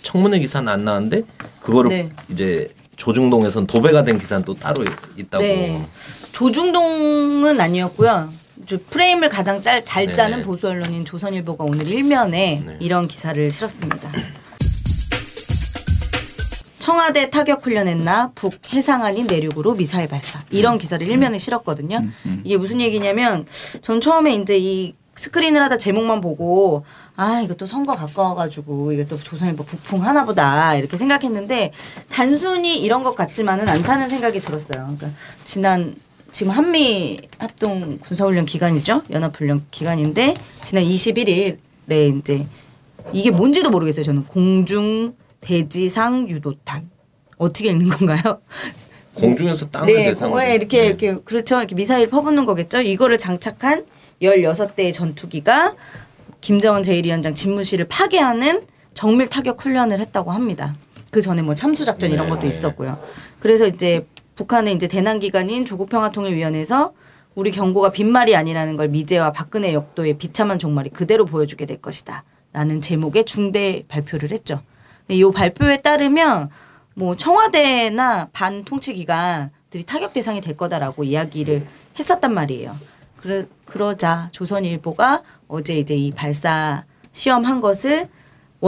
청문회 0.02 0.40
기사는 0.40 0.70
안 0.70 0.84
나왔는데 0.84 1.22
그거를 1.60 1.90
네. 1.90 2.10
이제 2.30 2.72
조중동에서는 2.96 3.66
도배가 3.66 4.04
된 4.04 4.18
기사는 4.18 4.44
또 4.44 4.54
따로 4.54 4.84
있다고. 5.16 5.44
네. 5.44 5.86
조중동은 6.32 7.60
아니었고요. 7.60 8.28
저 8.66 8.78
프레임을 8.90 9.28
가장 9.28 9.62
짤, 9.62 9.84
잘 9.84 10.06
네. 10.06 10.14
짜는 10.14 10.42
보수 10.42 10.68
언론인 10.68 11.04
조선일보가 11.04 11.64
오늘 11.64 11.88
일면에 11.88 12.62
네. 12.64 12.76
이런 12.80 13.08
기사를 13.08 13.50
실었습니다. 13.50 14.10
청와대 16.78 17.30
타격 17.30 17.64
훈련했나 17.64 18.32
북 18.34 18.54
해상 18.72 19.04
아닌 19.04 19.26
내륙으로 19.26 19.74
미사일 19.74 20.08
발사 20.08 20.40
이런 20.50 20.78
기사를 20.78 21.06
일면에 21.06 21.38
실었거든요. 21.38 22.04
이게 22.42 22.56
무슨 22.56 22.80
얘기냐면 22.80 23.46
전 23.82 24.00
처음에 24.00 24.34
이제 24.34 24.58
이 24.58 24.94
스크린을 25.14 25.62
하다 25.62 25.76
제목만 25.76 26.20
보고 26.20 26.84
아 27.14 27.40
이거 27.40 27.54
또 27.54 27.66
선거 27.66 27.94
가까워가지고 27.94 28.92
이게 28.92 29.04
또 29.06 29.16
조선일보 29.16 29.64
북풍 29.64 30.04
하나보다 30.04 30.74
이렇게 30.74 30.96
생각했는데 30.96 31.72
단순히 32.10 32.80
이런 32.80 33.04
것 33.04 33.14
같지만은 33.14 33.68
않다는 33.68 34.08
생각이 34.08 34.40
들었어요. 34.40 34.82
그러니까 34.96 35.08
지난 35.44 35.94
지금 36.32 36.50
한미 36.52 37.18
합동 37.38 37.98
군사훈련 37.98 38.46
기간이죠 38.46 39.02
연합훈련 39.10 39.66
기간인데 39.70 40.34
지난 40.62 40.82
21일에 40.82 41.58
이제 42.18 42.46
이게 43.12 43.30
뭔지도 43.30 43.70
모르겠어요. 43.70 44.04
저는 44.04 44.24
공중 44.24 45.14
대지상 45.40 46.30
유도탄 46.30 46.90
어떻게 47.36 47.70
읽는 47.70 47.90
건가요? 47.90 48.40
공중에서 49.14 49.68
땅을 49.68 49.92
네, 49.92 50.04
대상으로 50.04 50.36
공에 50.36 50.54
이렇게 50.54 50.78
네. 50.78 50.86
이렇게 50.86 51.14
그렇죠. 51.16 51.58
이렇게 51.58 51.74
미사일 51.74 52.08
퍼붓는 52.08 52.46
거겠죠. 52.46 52.80
이거를 52.80 53.18
장착한 53.18 53.84
16대의 54.22 54.94
전투기가 54.94 55.74
김정은 56.40 56.82
제1위원장 56.82 57.34
집무실을 57.34 57.86
파괴하는 57.88 58.62
정밀 58.94 59.28
타격 59.28 59.62
훈련을 59.62 60.00
했다고 60.00 60.30
합니다. 60.32 60.74
그 61.10 61.20
전에 61.20 61.42
뭐 61.42 61.54
참수 61.54 61.84
작전 61.84 62.10
이런 62.10 62.26
네. 62.26 62.34
것도 62.34 62.46
있었고요. 62.46 62.98
그래서 63.38 63.66
이제 63.66 64.06
북한의 64.34 64.74
이제 64.74 64.88
대남 64.88 65.18
기관인 65.18 65.64
조국평화통일위원회에서 65.64 66.92
우리 67.34 67.50
경고가 67.50 67.90
빈말이 67.90 68.36
아니라는 68.36 68.76
걸 68.76 68.88
미제와 68.88 69.32
박근혜 69.32 69.72
역도의 69.72 70.18
비참한 70.18 70.58
종말이 70.58 70.90
그대로 70.90 71.24
보여주게 71.24 71.66
될 71.66 71.80
것이다. 71.80 72.24
라는 72.52 72.80
제목의 72.82 73.24
중대 73.24 73.84
발표를 73.88 74.30
했죠. 74.30 74.60
이 75.08 75.24
발표에 75.34 75.80
따르면 75.80 76.50
뭐 76.94 77.16
청와대나 77.16 78.28
반 78.32 78.64
통치 78.64 78.92
기관들이 78.92 79.84
타격 79.84 80.12
대상이 80.12 80.40
될 80.40 80.56
거다라고 80.56 81.04
이야기를 81.04 81.66
했었단 81.98 82.34
말이에요. 82.34 82.76
그러, 83.16 83.44
그러자 83.64 84.28
조선일보가 84.32 85.22
어제 85.48 85.78
이제 85.78 85.94
이 85.94 86.10
발사 86.10 86.84
시험한 87.12 87.60
것을 87.60 88.08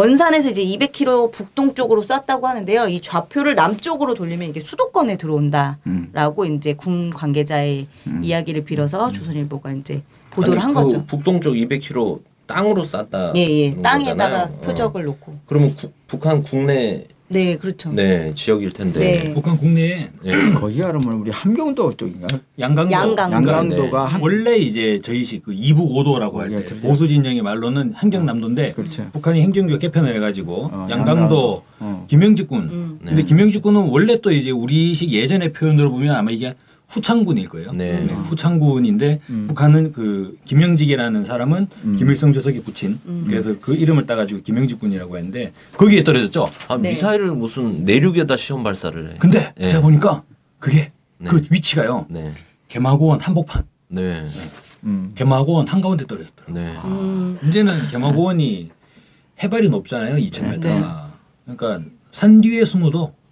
원산에서 0.04 0.50
이제 0.50 0.62
200km 0.64 1.30
북동쪽으로 1.30 2.02
쐈다고 2.02 2.48
하는데요. 2.48 2.88
이 2.88 3.00
좌표를 3.00 3.54
남쪽으로 3.54 4.14
돌리면 4.14 4.48
이게 4.50 4.58
수도권에 4.58 5.16
들어온다라고 5.16 6.46
이제 6.46 6.72
군 6.74 7.10
관계자의 7.10 7.86
이야기를 8.20 8.64
빌어서 8.64 9.12
조선일보가 9.12 9.70
이제 9.70 10.02
보도를 10.30 10.58
아니, 10.58 10.64
한 10.66 10.74
그 10.74 10.82
거죠. 10.82 11.06
북동쪽 11.06 11.54
200km 11.54 12.18
땅으로 12.48 12.82
쌌다. 12.82 13.32
예, 13.36 13.40
예. 13.46 13.70
는 13.70 13.82
땅에다가 13.82 14.48
거잖아요. 14.48 14.60
표적을 14.62 15.02
어. 15.02 15.04
놓고. 15.04 15.38
그러면 15.46 15.76
구- 15.76 15.92
북한 16.08 16.42
국내 16.42 17.06
네, 17.28 17.56
그렇죠. 17.56 17.90
네 17.92 18.32
지역일 18.34 18.72
텐데. 18.72 19.00
네. 19.00 19.32
북한 19.32 19.56
국내에 19.56 20.10
네. 20.22 20.50
거기가 20.52 20.88
그러면 20.92 21.20
우리 21.20 21.30
함경도 21.30 21.92
쪽인가? 21.92 22.28
양강도 22.58 22.92
양강도. 22.92 23.32
양강도가 23.50 24.04
한 24.04 24.20
원래 24.20 24.56
이제 24.58 25.00
저희식 25.00 25.44
그 25.44 25.52
이북 25.54 25.90
오도라고 25.96 26.40
할 26.40 26.52
예, 26.52 26.56
때 26.56 26.64
그렇죠. 26.64 26.82
보수 26.82 27.08
진영의 27.08 27.42
말로는 27.42 27.92
함경남도인데 27.94 28.74
그렇죠. 28.74 29.08
북한이 29.12 29.40
행정규 29.40 29.78
개편을 29.78 30.14
해가지고 30.16 30.70
어, 30.72 30.88
양강도 30.90 31.10
양강도. 31.10 31.62
어. 31.80 32.04
김영직군. 32.08 32.58
음. 32.62 32.98
근데 33.00 33.16
네. 33.16 33.22
김영직군은 33.24 33.88
원래 33.88 34.20
또 34.20 34.30
이제 34.30 34.50
우리식 34.50 35.10
예전의 35.10 35.52
표현으로 35.52 35.90
보면 35.90 36.14
아마 36.14 36.30
이게 36.30 36.54
후창군일 36.88 37.48
거예요. 37.48 37.72
네. 37.72 38.04
후창군인데 38.04 39.20
음. 39.30 39.46
북한은 39.48 39.92
그 39.92 40.36
김영직이라는 40.44 41.24
사람은 41.24 41.68
음. 41.84 41.96
김일성 41.96 42.32
주석이 42.32 42.60
붙인 42.62 43.00
음. 43.06 43.24
그래서 43.26 43.58
그 43.60 43.74
이름을 43.74 44.06
따가지고 44.06 44.42
김영직군이라고 44.42 45.16
했는데 45.16 45.52
거기에 45.76 46.04
떨어졌죠. 46.04 46.50
아 46.68 46.76
네. 46.76 46.90
미사일을 46.90 47.32
무슨 47.32 47.84
내륙에다 47.84 48.36
시험 48.36 48.62
발사를 48.62 49.12
해. 49.12 49.16
근데 49.18 49.52
네. 49.56 49.68
제가 49.68 49.82
보니까 49.82 50.22
그게 50.58 50.92
네. 51.18 51.28
그 51.28 51.42
위치가요. 51.50 52.06
네. 52.08 52.32
개마고원 52.68 53.20
한복판. 53.20 53.64
네. 53.88 54.22
음. 54.84 55.12
개마고원 55.14 55.66
한가운데 55.66 56.06
떨어졌더라고요. 56.06 56.54
네. 56.54 56.76
음. 56.84 57.38
문제는 57.42 57.88
개마고원이 57.88 58.70
해발이 59.42 59.68
높잖아요. 59.68 60.16
2,000m. 60.16 60.60
네. 60.60 60.84
그러니까 61.44 61.90
산 62.12 62.40
뒤에 62.40 62.64
숨어도 62.64 63.06
음. 63.08 63.23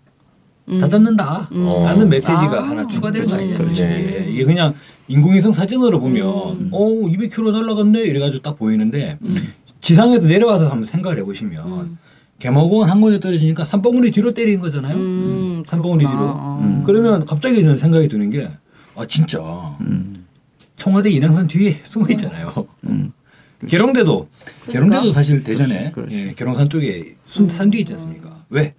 다 0.81 0.87
잡는다. 0.87 1.49
음. 1.52 1.64
라는 1.85 2.09
메시지가 2.09 2.59
아. 2.61 2.62
하나 2.71 2.87
추가되는 2.87 3.26
거 3.28 3.35
아니냐. 3.37 3.57
그렇죠. 3.59 3.85
이게. 3.85 3.87
네. 3.87 4.26
이게 4.31 4.45
그냥 4.45 4.75
인공위성 5.09 5.52
사진으로 5.52 5.99
보면 6.00 6.25
음. 6.26 6.69
어 6.73 6.87
200km 6.88 7.50
날라갔네 7.52 8.00
이래가지고 8.02 8.42
딱 8.42 8.57
보이는데 8.59 9.19
음. 9.23 9.52
지상에서 9.81 10.28
내려와서 10.28 10.66
한번 10.69 10.85
생각을 10.85 11.19
해보시면 11.19 11.66
음. 11.66 11.99
개마고원 12.38 12.88
한 12.90 13.00
곳에 13.00 13.19
떨어지니까 13.21 13.64
산봉우리 13.64 14.11
뒤로 14.12 14.33
때리는 14.33 14.61
거잖아요. 14.61 14.97
음, 14.97 15.62
산봉우리. 15.66 16.04
뒤로. 16.07 16.19
어. 16.19 16.61
음. 16.62 16.83
그러면 16.85 17.25
갑자기 17.26 17.62
저는 17.62 17.76
생각이 17.76 18.09
드는 18.09 18.31
게 18.31 18.49
아 18.95 19.07
진짜 19.07 19.38
음. 19.81 20.26
청와대 20.76 21.09
인왕산 21.11 21.49
뒤에 21.49 21.78
숨어 21.85 22.07
있잖아요. 22.11 22.52
음. 22.85 23.12
계룡대도 23.66 24.28
계룡대도 24.71 25.12
사실 25.12 25.42
대전에 25.42 25.90
그렇죠. 25.92 26.11
그렇죠. 26.11 26.14
예, 26.14 26.35
계룡산 26.37 26.69
쪽에 26.69 27.14
순- 27.26 27.49
산 27.49 27.71
뒤에 27.71 27.81
있지 27.83 27.95
않습니까? 27.95 28.45
왜? 28.50 28.75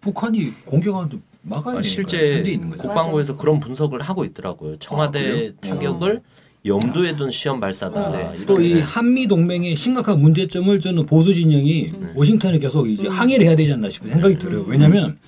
북한이 0.00 0.52
공격하는데 0.64 1.18
막아야 1.42 1.78
아, 1.78 1.82
실제 1.82 2.42
뒤에 2.42 2.54
있는 2.54 2.70
거죠. 2.70 2.82
국방부에서 2.82 3.36
그런 3.36 3.58
분석을 3.60 4.00
하고 4.00 4.24
있더라고요. 4.24 4.76
청와대 4.78 5.22
그래요? 5.22 5.52
타격을 5.60 6.22
염두에 6.66 7.16
둔 7.16 7.30
시험 7.30 7.60
발사다. 7.60 8.10
네. 8.10 8.44
또이 8.46 8.66
이렇게. 8.70 8.82
한미 8.82 9.26
동맹의 9.28 9.76
심각한 9.76 10.20
문제점을 10.20 10.78
저는 10.80 11.06
보수 11.06 11.32
진영이 11.32 11.86
워싱턴에 12.14 12.58
계속 12.58 12.88
이제 12.88 13.08
항의를 13.08 13.46
해야 13.46 13.56
되지 13.56 13.72
않나 13.72 13.88
싶은 13.88 14.10
생각이 14.10 14.38
들어요. 14.38 14.64
왜냐하면 14.66 15.18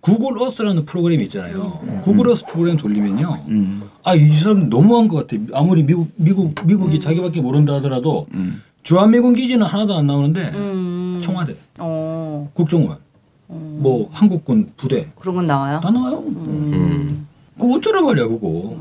구글 0.00 0.40
어스라는 0.40 0.86
프로그램이 0.86 1.24
있잖아요. 1.24 1.80
구글 2.04 2.28
어스 2.30 2.44
프로그램 2.46 2.76
돌리면요. 2.76 3.44
음. 3.48 3.82
아이 4.04 4.32
사람 4.34 4.68
너무한 4.70 5.08
것 5.08 5.26
같아. 5.26 5.42
아무리 5.52 5.82
미국 5.82 6.08
미국 6.14 6.54
미국이 6.64 7.00
자기밖에 7.00 7.40
모른다 7.40 7.74
하더라도 7.74 8.26
음. 8.32 8.62
주한미군 8.84 9.32
기지는 9.34 9.66
하나도 9.66 9.96
안 9.96 10.06
나오는데 10.06 10.52
음. 10.54 11.18
청와대, 11.20 11.56
어. 11.78 12.48
국정원, 12.54 12.98
뭐 13.48 14.08
한국군 14.12 14.72
부대 14.76 15.06
그런 15.16 15.36
건 15.36 15.46
나와요? 15.46 15.80
다 15.82 15.90
나와요. 15.90 16.18
음. 16.26 17.26
그거 17.58 17.76
어쩌란 17.76 18.04
말이야 18.04 18.26
그거. 18.26 18.76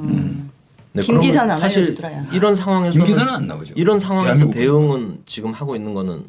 네, 0.94 1.02
김 1.02 1.08
그러면 1.16 1.22
기사는 1.22 1.54
안 1.54 1.60
사실. 1.60 1.96
이런 2.32 2.56
상황에서 2.56 2.98
김 2.98 3.06
기사는 3.06 3.32
안 3.34 3.48
나오죠. 3.48 3.74
이런 3.78 4.00
상황에서. 4.00 4.50
대응은 4.50 5.20
지금 5.26 5.52
하고 5.52 5.76
있는 5.76 5.94
거는 5.94 6.24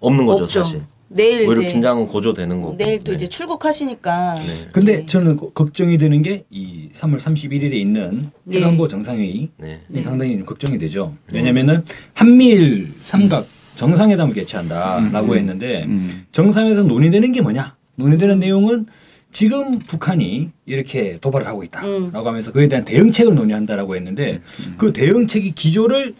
없는 0.00 0.26
거죠, 0.26 0.44
없죠. 0.44 0.62
사실. 0.62 0.82
내일 1.08 1.46
오히려 1.46 1.62
이제 1.62 1.72
긴장은 1.74 2.08
고조되는 2.08 2.60
거고. 2.60 2.76
내일 2.76 2.98
또 2.98 3.12
네. 3.12 3.16
이제 3.16 3.28
출국하시니까. 3.28 4.34
네. 4.34 4.68
근데 4.72 4.96
네. 5.00 5.06
저는 5.06 5.36
거- 5.36 5.50
걱정이 5.50 5.96
되는 5.98 6.22
게 6.22 6.44
이 6.50 6.88
3월 6.92 7.18
31일에 7.20 7.74
있는 7.74 8.20
네. 8.44 8.58
해관보 8.58 8.88
정상회의 8.88 9.48
네. 9.58 9.80
이 9.94 9.98
상당히 10.02 10.32
좀 10.36 10.44
걱정이 10.44 10.76
되죠. 10.78 11.14
왜냐면은 11.32 11.84
한미일 12.14 12.94
삼각 13.02 13.46
정상회담을 13.76 14.34
개최한다라고 14.34 15.36
했는데 15.36 15.84
음. 15.84 16.24
정상회담 16.32 16.86
논의되는 16.88 17.32
게 17.32 17.40
뭐냐? 17.40 17.76
논의되는 17.96 18.38
내용은 18.40 18.86
지금 19.32 19.78
북한이 19.78 20.50
이렇게 20.66 21.18
도발을 21.20 21.46
하고 21.46 21.64
있다라고 21.64 21.88
음. 21.88 22.10
하면서 22.26 22.52
그에 22.52 22.68
대한 22.68 22.84
대응책을 22.84 23.34
논의한다라고 23.34 23.96
했는데 23.96 24.40
그 24.78 24.92
대응책의 24.92 25.52
기조를 25.52 26.14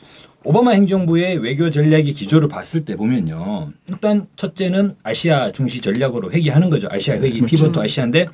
오바마 0.47 0.73
행정부의 0.73 1.39
외교 1.39 1.71
전략의 1.71 2.13
기조를 2.13 2.49
봤을 2.49 2.85
때 2.85 2.97
보면요. 2.97 3.73
일단 3.89 4.27
첫째는 4.37 4.97
아시아 5.03 5.53
중시 5.53 5.81
전략으로 5.81 6.33
회귀하는 6.33 6.69
거죠. 6.71 6.87
아시아 6.91 7.15
회귀 7.15 7.41
피벗 7.43 7.77
아시아인데 7.79 8.27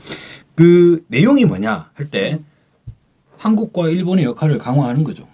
그 0.57 1.05
내용이 1.09 1.45
뭐냐 1.45 1.91
할 1.95 2.11
때 2.11 2.41
한국과 3.37 3.89
일본의 3.89 4.25
역할을 4.25 4.59
강화하는 4.59 5.05
거죠. 5.05 5.27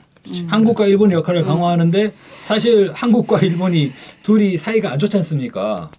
한국과 0.47 0.87
일본의 0.87 1.17
역할을 1.19 1.45
강화하는데 1.45 2.13
사실 2.45 2.91
한국과 2.93 3.41
일본이 3.41 3.93
둘이 4.23 4.57
사이가 4.57 4.93
안 4.93 4.99
좋지 4.99 5.17
않습니까? 5.19 5.91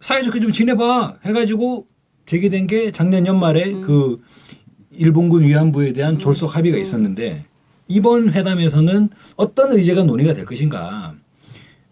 사이좋게 0.00 0.40
좀 0.40 0.52
지내봐 0.52 1.16
해가지고 1.24 1.86
제기된 2.26 2.66
게 2.66 2.90
작년 2.92 3.26
연말에 3.26 3.72
그 3.72 4.16
일본군 4.92 5.44
위안부에 5.44 5.92
대한 5.92 6.18
졸속 6.18 6.56
합의가 6.56 6.78
있었는데 6.78 7.44
이번 7.88 8.32
회담에서는 8.32 9.08
어떤 9.36 9.72
의제가 9.72 10.04
논의가 10.04 10.34
될 10.34 10.44
것인가. 10.44 11.14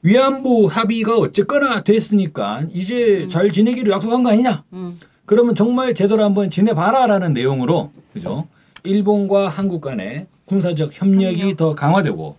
위안부 0.03 0.69
합의가 0.71 1.17
어쨌거나 1.17 1.83
됐으니까 1.83 2.65
이제 2.73 3.27
잘 3.29 3.51
지내기로 3.51 3.93
약속한 3.93 4.23
거 4.23 4.31
아니냐. 4.31 4.65
음. 4.73 4.97
그러면 5.25 5.55
정말 5.55 5.95
제대로 5.95 6.23
한번 6.23 6.49
지내봐라라는 6.49 7.33
내용으로 7.33 7.91
그죠? 8.13 8.47
일본과 8.85 9.49
한국 9.49 9.81
간의 9.81 10.27
군사적 10.47 10.91
협력이 10.93 11.41
협력. 11.41 11.57
더 11.57 11.75
강화되고 11.75 12.37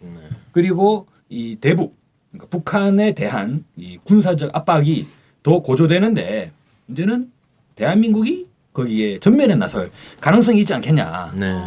그리고 0.51 1.05
이 1.29 1.57
대북 1.59 1.95
그러니까 2.31 2.47
북한에 2.49 3.13
대한 3.13 3.63
이 3.75 3.97
군사적 4.03 4.55
압박이 4.55 5.05
더 5.43 5.59
고조되는데 5.61 6.51
이제는 6.89 7.31
대한민국이 7.75 8.47
거기에 8.73 9.19
전면에 9.19 9.55
나설 9.55 9.89
가능성이 10.19 10.61
있지 10.61 10.73
않겠냐. 10.73 11.33
네. 11.35 11.61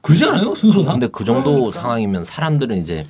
그러지 0.00 0.24
않아요 0.24 0.54
순서상? 0.54 0.94
근데 0.94 1.08
그 1.08 1.24
정도 1.24 1.52
그러니까. 1.52 1.80
상황이면 1.80 2.24
사람들은 2.24 2.76
이제 2.78 3.06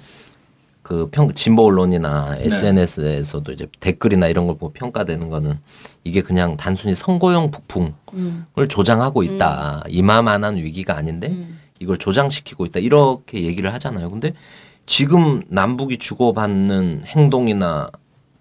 그 0.82 1.08
평 1.10 1.32
진보 1.34 1.64
언론이나 1.66 2.34
네. 2.34 2.46
SNS에서도 2.46 3.52
이제 3.52 3.66
댓글이나 3.80 4.26
이런 4.28 4.46
걸 4.46 4.56
보고 4.56 4.72
평가되는 4.72 5.30
거는 5.30 5.58
이게 6.04 6.20
그냥 6.22 6.56
단순히 6.56 6.94
선거용 6.94 7.50
북풍을 7.50 7.92
음. 8.14 8.46
조장하고 8.68 9.22
있다. 9.22 9.84
이마만한 9.88 10.56
위기가 10.56 10.96
아닌데 10.96 11.28
음. 11.28 11.58
이걸 11.82 11.98
조장시키고 11.98 12.64
있다. 12.66 12.78
이렇게 12.78 13.42
얘기를 13.42 13.72
하잖아요. 13.74 14.08
근데 14.08 14.32
지금 14.86 15.42
남북이 15.48 15.98
주고받는 15.98 17.02
행동이나 17.06 17.90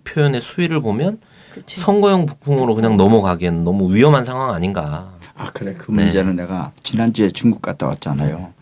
표현의 0.04 0.42
수위를 0.42 0.82
보면 0.82 1.20
그치. 1.52 1.80
선거용 1.80 2.26
북풍으로 2.26 2.76
그냥 2.76 2.98
넘어가기에는 2.98 3.64
너무 3.64 3.94
위험한 3.94 4.24
상황 4.24 4.54
아닌가. 4.54 5.12
아 5.36 5.52
그래 5.54 5.74
그 5.78 5.92
네. 5.92 6.04
문제는 6.04 6.36
내가 6.36 6.72
지난주에 6.84 7.32
중국 7.32 7.62
갔다 7.62 7.88
왔잖아요. 7.88 8.54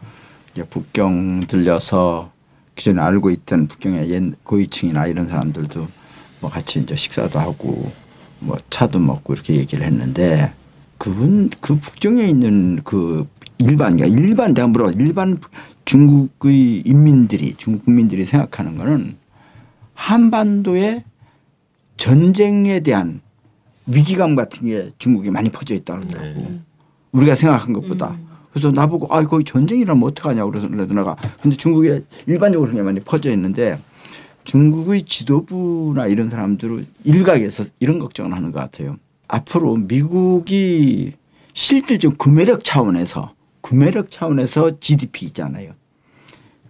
이제 0.53 0.63
북경 0.63 1.41
들려서 1.47 2.31
기존에 2.75 3.01
알고 3.01 3.29
있던 3.31 3.67
북경의 3.67 4.09
옛 4.11 4.23
고위층이나 4.43 5.07
이런 5.07 5.27
사람들도 5.27 5.87
뭐 6.39 6.49
같이 6.49 6.79
이제 6.79 6.95
식사도 6.95 7.37
하고 7.37 7.91
뭐 8.39 8.57
차도 8.69 8.99
먹고 8.99 9.33
이렇게 9.33 9.55
얘기를 9.55 9.85
했는데 9.85 10.53
그분 10.97 11.49
그 11.61 11.75
북경에 11.77 12.25
있는 12.25 12.81
그 12.83 13.27
일반 13.59 13.97
그러니까 13.97 14.19
일반 14.19 14.53
내가 14.53 14.67
물어 14.67 14.91
일반 14.91 15.39
중국의 15.85 16.83
인민들이 16.85 17.55
중국 17.57 17.85
국민들이 17.85 18.25
생각하는 18.25 18.77
거는 18.77 19.15
한반도에 19.93 21.03
전쟁에 21.97 22.79
대한 22.79 23.21
위기감 23.85 24.35
같은 24.35 24.67
게 24.67 24.91
중국에 24.97 25.29
많이 25.29 25.49
퍼져 25.49 25.75
있다고 25.75 26.01
그러더라고. 26.01 26.39
네. 26.39 26.61
우리가 27.11 27.35
생각한 27.35 27.73
것보다. 27.73 28.17
그래서 28.51 28.71
나보고 28.71 29.13
아 29.13 29.23
거기 29.23 29.43
전쟁이라면 29.43 30.03
어떡하냐고 30.03 30.51
그래서 30.51 30.67
내가 30.67 31.15
근데 31.41 31.57
중국에 31.57 32.03
일반적으로 32.27 32.69
그게 32.69 32.81
많이 32.81 32.99
퍼져 32.99 33.31
있는데 33.31 33.79
중국의 34.45 35.03
지도부나 35.03 36.07
이런 36.07 36.29
사람들은 36.29 36.87
일각에서 37.03 37.65
이런 37.79 37.99
걱정을 37.99 38.33
하는 38.33 38.51
것 38.51 38.59
같아요. 38.59 38.97
앞으로 39.27 39.75
미국이 39.75 41.13
실질적 41.53 42.17
구매력 42.17 42.63
차원에서 42.63 43.33
구매력 43.61 44.11
차원에서 44.11 44.79
GDP 44.79 45.27
있잖아요. 45.27 45.73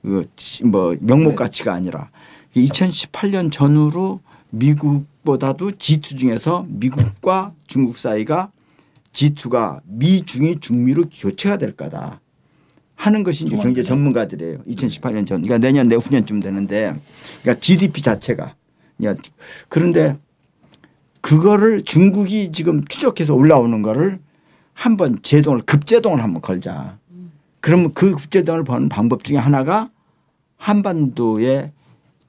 그뭐 0.02 0.96
명목 1.00 1.36
가치가 1.36 1.74
아니라 1.74 2.10
2018년 2.56 3.52
전후로 3.52 4.22
미국보다도 4.52 5.72
G2 5.72 6.18
중에서 6.18 6.66
미국과 6.68 7.54
중국 7.68 7.98
사이가 7.98 8.52
G2가 9.14 9.82
미중이 9.86 10.60
중미로 10.60 11.06
교체가 11.10 11.58
될 11.58 11.76
거다 11.76 12.22
하는 12.96 13.24
것이 13.24 13.46
이제 13.46 13.56
경제 13.56 13.82
전문가들이에요. 13.82 14.60
2018년 14.64 15.26
전, 15.26 15.42
그러니까 15.42 15.58
내년 15.58 15.88
내후년쯤 15.88 16.42
되는데, 16.42 16.94
그러니까 17.42 17.62
GDP 17.62 18.02
자체가. 18.02 18.56
그러니까 18.98 19.24
그런데 19.70 20.18
그거를 21.22 21.84
중국이 21.84 22.52
지금 22.52 22.84
추적해서 22.86 23.34
올라오는 23.36 23.82
거를 23.82 24.20
한번 24.80 25.20
제동을 25.22 25.60
급제동을 25.64 26.24
한번 26.24 26.42
걸자. 26.42 26.98
그러면 27.60 27.92
그 27.94 28.12
급제동을 28.12 28.64
버는 28.64 28.88
방법 28.88 29.26
중에 29.26 29.36
하나가 29.38 29.90
한반도에 30.56 31.74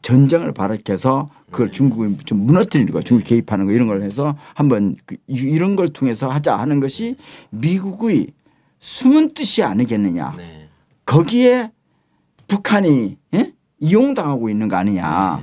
전쟁을 0.02 0.52
발악해서 0.52 1.28
그걸 1.52 1.70
중국을 1.70 2.16
좀 2.24 2.38
무너뜨리는 2.46 2.92
거야. 2.92 3.02
중국 3.04 3.24
개입하는 3.24 3.66
거 3.66 3.72
이런 3.72 3.86
걸 3.86 4.02
해서 4.02 4.36
한번 4.54 4.96
그 5.06 5.14
이- 5.28 5.34
이런 5.36 5.76
걸 5.76 5.90
통해서 5.92 6.28
하자 6.28 6.56
하는 6.56 6.80
것이 6.80 7.16
미국의 7.50 8.28
숨은 8.80 9.34
뜻이 9.34 9.62
아니겠느냐. 9.62 10.34
네. 10.36 10.68
거기에 11.06 11.70
북한이 12.48 13.16
예? 13.34 13.52
이용당하고 13.78 14.48
있는 14.48 14.66
거 14.66 14.74
아니냐. 14.76 15.40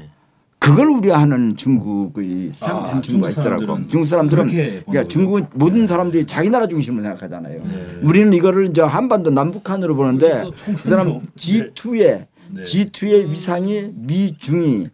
그걸 0.67 0.89
우려하는 0.89 1.55
중국의 1.55 2.51
상 2.53 2.83
아, 2.83 3.01
중국가 3.01 3.01
중국 3.01 3.29
있더라고. 3.31 3.87
중국 3.87 4.05
사람들은 4.05 4.47
그러니까. 4.47 5.07
중국 5.07 5.49
모든 5.53 5.87
사람들이 5.87 6.25
자기 6.25 6.49
나라 6.49 6.67
중심으로 6.67 7.03
생각하잖아요. 7.03 7.63
네. 7.63 7.99
우리는 8.03 8.33
이거를 8.33 8.69
이제 8.69 8.81
한반도 8.81 9.31
남북한으로 9.31 9.95
보는데 9.95 10.43
또 10.43 10.51
그. 10.51 10.75
사람 10.75 11.21
G2의 11.37 12.25
네. 12.49 12.63
G2의 12.63 13.29
위상이 13.29 13.91
미중이 13.95 14.87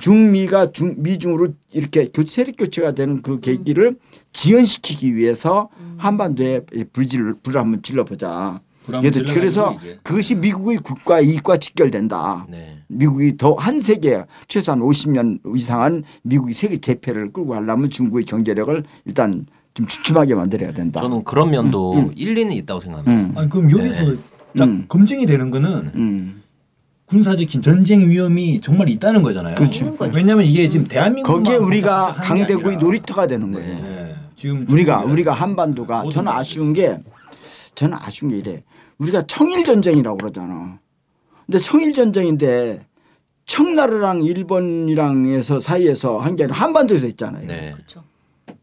중미가 0.00 0.72
중 0.72 0.94
미중으로 0.98 1.48
이렇게 1.74 2.08
교 2.08 2.24
세력 2.24 2.56
교체가 2.56 2.92
되는 2.92 3.20
그 3.20 3.40
계기를 3.40 3.98
지연시키기 4.32 5.14
위해서 5.14 5.68
한반도에 5.98 6.62
불질을 6.92 7.34
불을 7.42 7.60
한번 7.60 7.82
질러보자. 7.82 8.60
그래서. 8.86 9.74
그것이 10.02 10.34
미국의 10.34 10.78
국가 10.78 11.20
이익과 11.20 11.58
직결된다. 11.58 12.46
네. 12.48 12.78
미국이 12.88 13.36
더 13.36 13.54
한 13.54 13.78
세계 13.78 14.24
최소한 14.48 14.80
50년 14.80 15.38
이상은 15.56 16.02
미국이 16.22 16.52
세계 16.54 16.78
재패를 16.78 17.32
끌고 17.32 17.50
가려면 17.50 17.90
중국의 17.90 18.24
경제력을 18.24 18.84
일단 19.04 19.46
좀 19.74 19.86
주춤하게 19.86 20.34
만들어야 20.34 20.72
된다. 20.72 21.00
저는 21.00 21.24
그런 21.24 21.50
면도 21.50 22.10
일리는 22.16 22.52
있다고 22.52 22.80
생각합니다. 22.80 23.12
음. 23.12 23.38
아니 23.38 23.48
그럼 23.50 23.70
여기서 23.70 24.14
딱 24.56 24.64
음. 24.64 24.84
검증이 24.88 25.26
되는 25.26 25.50
거는 25.50 25.92
음. 25.94 26.42
군사적인 27.06 27.60
전쟁 27.62 28.08
위험이 28.08 28.60
정말 28.60 28.88
있다는 28.88 29.22
거잖아요. 29.22 29.56
그렇죠. 29.56 29.96
왜냐하면 30.14 30.46
이게 30.46 30.68
지금 30.68 30.86
대한민국 30.86 31.32
거기에 31.32 31.56
우리가 31.56 32.14
강대국의 32.14 32.76
놀이터가 32.78 33.26
되는 33.26 33.50
거예요. 33.52 33.82
네. 33.82 34.14
지금 34.36 34.64
우리가 34.68 35.02
우리가 35.04 35.32
한반도가 35.32 36.04
저는. 36.10 36.30
아쉬운 36.32 36.72
게 36.72 36.98
저는 37.74 37.96
아쉬운 38.00 38.30
게 38.30 38.38
이래. 38.38 38.62
우리가 38.98 39.22
청일 39.26 39.64
전쟁이라고 39.64 40.18
그러잖아. 40.18 40.78
근데 41.46 41.58
청일 41.58 41.92
전쟁인데 41.92 42.86
청나라랑 43.46 44.22
일본이랑에서 44.22 45.60
사이에서 45.60 46.18
한 46.18 46.36
게 46.36 46.44
아니라 46.44 46.58
한반도에서 46.58 47.06
있잖아요. 47.08 47.46
네. 47.46 47.72
그렇죠. 47.72 48.04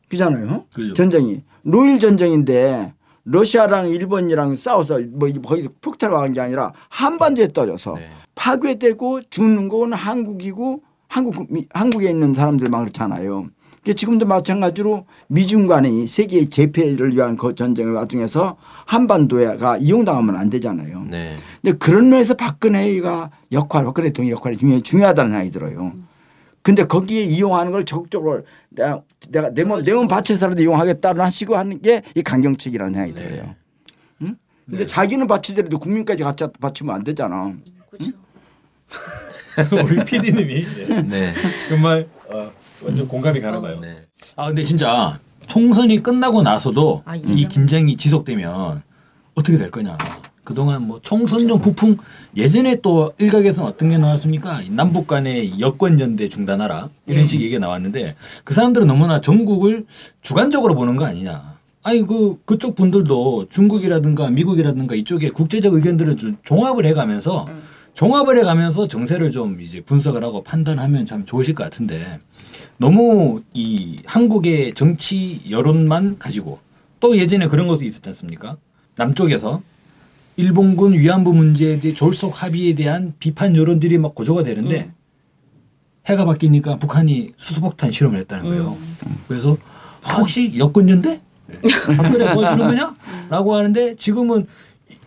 그잖아요. 0.10 0.66
그죠. 0.74 0.94
전쟁이 0.94 1.44
노일 1.64 2.00
전쟁인데 2.00 2.94
러시아랑 3.26 3.90
일본이랑 3.90 4.56
싸워서 4.56 5.00
뭐 5.12 5.30
거기 5.46 5.68
폭탄을 5.82 6.32
게 6.32 6.40
아니라 6.40 6.72
한반도에 6.90 7.50
떨어져서 7.52 7.96
네. 7.96 8.10
파괴되고 8.36 9.24
죽는 9.30 9.68
건 9.68 9.92
한국이고 9.92 10.82
한국 11.10 11.48
한국에 11.74 12.10
있는 12.10 12.34
사람들만 12.34 12.82
그렇잖아요. 12.82 13.48
그러니까 13.88 13.94
지금도 13.94 14.26
마찬가지로 14.26 15.06
미중 15.28 15.68
간의 15.68 16.08
세계의 16.08 16.48
재패를 16.50 17.16
위한 17.16 17.38
그 17.38 17.56
전쟁을 17.56 17.94
와중에서 17.94 18.58
한반도가 18.86 19.78
이용당하면 19.78 20.36
안 20.36 20.50
되잖아요. 20.50 21.06
네. 21.10 21.36
근데 21.62 21.78
그런 21.78 22.10
면에서 22.10 22.34
박근혜가 22.34 23.32
역할, 23.54 23.86
박근혜 23.86 24.10
대통령 24.10 24.36
역할이 24.38 24.58
중요, 24.58 24.82
중요하다는 24.82 25.32
생각이 25.32 25.52
들어요. 25.52 25.94
근데 26.62 26.84
거기에 26.84 27.24
이용하는 27.24 27.72
걸 27.72 27.86
적극적으로 27.86 28.44
내가 28.70 29.02
내가 29.32 29.50
내몸 29.52 29.82
내몸 29.84 30.10
바쳐서라도 30.10 30.62
이용하겠다는 30.62 31.22
하시고 31.24 31.56
하는 31.56 31.82
게 31.82 32.02
이 32.14 32.22
강경책이라는 32.22 32.94
생각이 32.94 33.14
네. 33.14 33.22
들어요. 33.22 33.56
응? 34.24 34.36
근데 34.70 34.86
자기는 34.86 35.28
바치더라도 35.28 35.80
국민까지 35.80 36.24
같이 36.24 36.46
바치면 36.60 36.94
안 36.94 37.04
되잖아. 37.06 37.54
그렇죠. 37.90 38.12
우리 39.86 40.04
PD님이 40.04 40.66
네. 41.08 41.34
정말 41.70 42.08
어, 42.30 42.52
완전 42.84 43.08
공감이 43.08 43.40
가나 43.40 43.60
봐요. 43.60 43.80
네. 43.82 44.06
아 44.36 44.48
근데 44.48 44.64
진짜 44.64 45.20
총선이 45.48 46.04
끝나고 46.04 46.44
나서도 46.44 47.04
아, 47.06 47.16
이 47.16 47.48
긴장이 47.48 47.96
지속되면 47.96 48.82
어떻게 49.36 49.58
될 49.58 49.72
거냐. 49.72 49.98
그동안 50.44 50.88
뭐 50.88 51.00
총선용 51.02 51.60
부풍 51.60 51.98
예전에 52.38 52.80
또 52.82 53.12
일각에서는 53.18 53.70
어떤 53.70 53.90
게 53.90 53.98
나왔습니까? 53.98 54.62
이 54.62 54.70
남북 54.70 55.08
간의 55.08 55.60
여권 55.60 56.00
연대 56.00 56.30
중단하라 56.30 56.90
이런 57.06 57.26
식 57.26 57.42
얘기가 57.42 57.60
나왔는데 57.60 58.16
그 58.46 58.54
사람들은 58.54 58.88
너무나 58.88 59.20
전국을 59.20 59.86
주관적으로 60.22 60.74
보는 60.76 60.96
거 60.96 61.06
아니냐. 61.06 61.58
아니 61.84 62.06
그 62.06 62.40
그쪽 62.46 62.76
분들도 62.76 63.48
중국이라든가 63.50 64.30
미국이라든가 64.30 64.96
이쪽에 64.96 65.30
국제적 65.32 65.74
의견들을 65.74 66.16
좀 66.18 66.38
종합을 66.44 66.86
해가면서 66.86 67.48
종합을 67.94 68.38
해가면서 68.40 68.88
정세를 68.88 69.32
좀 69.32 69.60
이제 69.60 69.82
분석을 69.82 70.24
하고 70.24 70.44
판단하면 70.44 71.06
참 71.06 71.26
좋으실 71.26 71.56
것 71.56 71.64
같은데 71.64 72.20
너무 72.78 73.42
이 73.54 73.96
한국의 74.06 74.74
정치 74.74 75.42
여론만 75.50 76.20
가지고 76.20 76.60
또 77.00 77.18
예전에 77.18 77.48
그런 77.48 77.68
것도 77.68 77.84
있었지 77.84 78.10
않습니까? 78.10 78.58
남쪽에서 78.96 79.62
일본군 80.36 80.94
위안부 80.94 81.34
문제에 81.34 81.80
대해 81.80 81.94
졸속 81.94 82.44
합의에 82.44 82.76
대한 82.76 83.14
비판 83.20 83.56
여론들이 83.56 83.98
막 83.98 84.14
고조가 84.14 84.44
되는데 84.44 84.92
해가 86.06 86.26
바뀌니까 86.26 86.76
북한이 86.78 87.32
수소폭탄 87.38 87.92
실험을 87.92 88.20
했다는 88.20 88.46
거예요. 88.46 88.78
그래서 89.28 89.58
혹시 90.18 90.54
여권연대? 90.58 91.20
박근혜 91.98 92.34
보여주는 92.34 92.58
거냐? 92.66 92.96
라고 93.30 93.56
하는데 93.56 93.96
지금은 93.96 94.46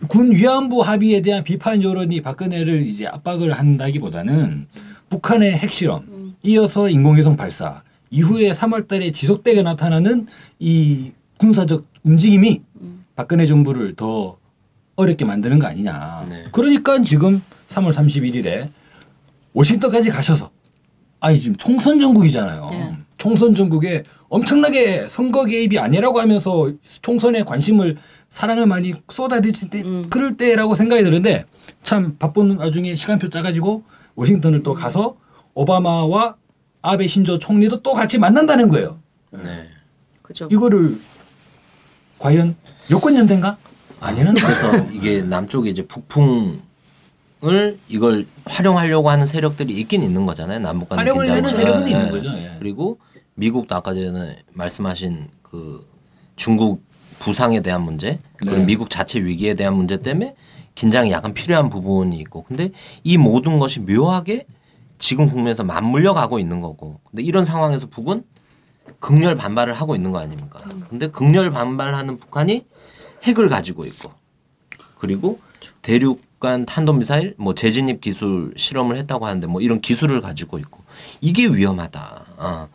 군 0.07 0.31
위안부 0.31 0.81
합의에 0.81 1.21
대한 1.21 1.43
비판 1.43 1.81
여론이 1.81 2.21
박근혜를 2.21 2.81
이제 2.83 3.07
압박을 3.07 3.53
한다기보다는 3.53 4.67
북한의 5.09 5.53
핵실험, 5.53 6.05
이어서 6.43 6.89
인공위성 6.89 7.35
발사, 7.35 7.83
이후에 8.09 8.51
3월 8.51 8.87
달에 8.87 9.11
지속되게 9.11 9.61
나타나는 9.61 10.27
이 10.59 11.11
군사적 11.37 11.85
움직임이 12.03 12.61
박근혜 13.15 13.45
정부를 13.45 13.95
더 13.95 14.37
어렵게 14.95 15.25
만드는 15.25 15.59
거 15.59 15.67
아니냐. 15.67 16.25
네. 16.29 16.43
그러니까 16.51 17.01
지금 17.01 17.41
3월 17.69 17.93
31일에 17.93 18.69
워싱턴까지 19.53 20.09
가셔서 20.09 20.51
아니 21.19 21.39
지금 21.39 21.55
총선 21.55 21.99
전국이잖아요. 21.99 22.69
네. 22.71 22.97
총선 23.17 23.53
전국에 23.53 24.03
엄청나게 24.29 25.07
선거 25.07 25.45
개입이 25.45 25.77
아니라고 25.77 26.19
하면서 26.19 26.71
총선에 27.01 27.43
관심을 27.43 27.97
사랑을 28.29 28.65
많이 28.65 28.93
쏟아내실 29.09 29.69
때 29.69 29.81
음. 29.83 30.05
그럴 30.09 30.37
때라고 30.37 30.73
생각이 30.73 31.03
드는데 31.03 31.45
참 31.83 32.15
바쁜 32.17 32.57
와중에 32.57 32.95
시간표 32.95 33.29
짜가지고 33.29 33.83
워싱턴을 34.15 34.63
또 34.63 34.73
가서 34.73 35.17
오바마와 35.53 36.35
아베 36.81 37.07
신조 37.07 37.39
총리도 37.39 37.81
또 37.81 37.93
같이 37.93 38.17
만난다는 38.17 38.69
거예요. 38.69 38.99
네. 39.31 39.67
그죠. 40.21 40.47
이거를 40.51 40.99
과연 42.19 42.55
여권 42.89 43.15
연대인가? 43.15 43.57
아니는 43.99 44.33
그래서 44.33 44.77
이게 44.91 45.21
남쪽에 45.21 45.69
이제 45.69 45.85
북풍을 45.85 46.59
이걸 47.87 48.25
활용하려고 48.45 49.09
하는 49.09 49.27
세력들이 49.27 49.73
있긴 49.79 50.01
있는 50.03 50.25
거잖아요. 50.25 50.59
남북 50.59 50.89
간의 50.89 51.05
활용을. 51.05 51.29
하는 51.29 51.47
세력은 51.47 51.85
네. 51.85 51.91
있는 51.91 52.09
거죠. 52.09 52.29
예. 52.29 52.55
그리고 52.59 52.99
미국도 53.35 53.75
아까 53.75 53.93
전에 53.93 54.37
말씀하신 54.53 55.27
그 55.43 55.87
중국 56.35 56.83
부상에 57.19 57.61
대한 57.61 57.83
문제 57.83 58.19
그리고 58.37 58.57
네. 58.57 58.65
미국 58.65 58.89
자체 58.89 59.19
위기에 59.19 59.53
대한 59.53 59.75
문제 59.75 59.97
때문에 59.97 60.35
긴장이 60.73 61.11
약간 61.11 61.33
필요한 61.33 61.69
부분이 61.69 62.17
있고 62.21 62.43
근데 62.43 62.71
이 63.03 63.17
모든 63.17 63.59
것이 63.59 63.79
묘하게 63.81 64.45
지금 65.01 65.27
국면에서 65.27 65.63
맞물려 65.63 66.13
가고 66.13 66.39
있는 66.39 66.61
거고 66.61 66.99
근데 67.09 67.23
이런 67.23 67.43
상황에서 67.43 67.87
북은 67.87 68.23
극렬 68.99 69.35
반발을 69.35 69.73
하고 69.73 69.95
있는 69.95 70.11
거 70.11 70.19
아닙니까? 70.19 70.59
근데 70.89 71.07
극렬 71.07 71.51
반발하는 71.51 72.17
북한이 72.17 72.65
핵을 73.23 73.49
가지고 73.49 73.83
있고 73.85 74.11
그리고 74.99 75.39
대륙간 75.81 76.67
탄도미사일 76.67 77.33
뭐 77.37 77.55
재진입 77.55 77.99
기술 77.99 78.53
실험을 78.55 78.97
했다고 78.97 79.25
하는데 79.25 79.47
뭐 79.47 79.61
이런 79.61 79.81
기술을 79.81 80.21
가지고 80.21 80.59
있고 80.59 80.83
이게 81.19 81.47
위험하다. 81.47 82.25
어. 82.37 82.67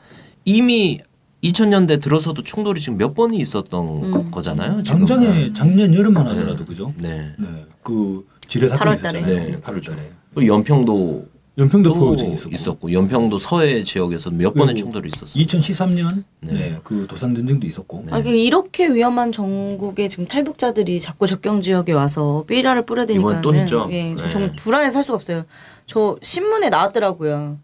이미 0.45 1.01
2000년대 1.45 2.03
들어서도 2.03 2.43
충돌이 2.43 2.81
지금 2.81 2.99
몇 2.99 3.15
번이 3.15 3.37
있었던 3.39 3.89
음. 4.03 4.31
거잖아요. 4.33 4.83
당장에 4.83 5.53
작년 5.53 5.95
여름만 5.95 6.27
하더라도 6.27 6.65
그죠? 6.65 6.93
네. 6.97 7.33
네. 7.39 7.67
그 7.85 8.27
지뢰 8.49 8.67
사건이 8.67 8.97
8월 8.97 9.03
달에. 9.03 9.19
있었잖아요. 9.21 9.51
네. 9.53 9.61
8월 9.61 9.85
달에. 9.87 10.11
또 10.35 10.45
연평도 10.47 11.36
연평도 11.59 11.95
또 11.95 11.99
포효증이 11.99 12.35
있었고. 12.35 12.55
있었고 12.55 12.93
연평도 12.93 13.39
서해 13.39 13.83
지역에서 13.83 14.31
몇 14.31 14.53
번의 14.53 14.75
충돌이 14.75 15.09
있었어요. 15.15 15.43
2013년 15.43 16.25
네. 16.41 16.53
네. 16.53 16.77
그 16.85 17.07
도산 17.09 17.35
전쟁도 17.35 17.67
있었고. 17.67 18.05
아, 18.11 18.19
이게 18.19 18.37
이렇게 18.37 18.89
위험한 18.89 19.33
전국에 19.33 20.09
지금 20.09 20.27
탈북자들이 20.27 21.01
자꾸 21.01 21.27
접경 21.27 21.61
지역에 21.61 21.93
와서 21.93 22.45
삐라를 22.47 22.85
뿌려대니까 22.85 23.21
이번엔 23.21 23.43
또 23.43 23.55
했죠. 23.55 23.89
예, 23.91 24.15
저 24.17 24.25
네. 24.25 24.31
정말 24.31 24.53
불안해 24.57 24.91
살 24.91 25.03
수가 25.03 25.15
없어요. 25.15 25.45
저 25.87 26.19
신문에 26.21 26.69
나왔더라고요. 26.69 27.59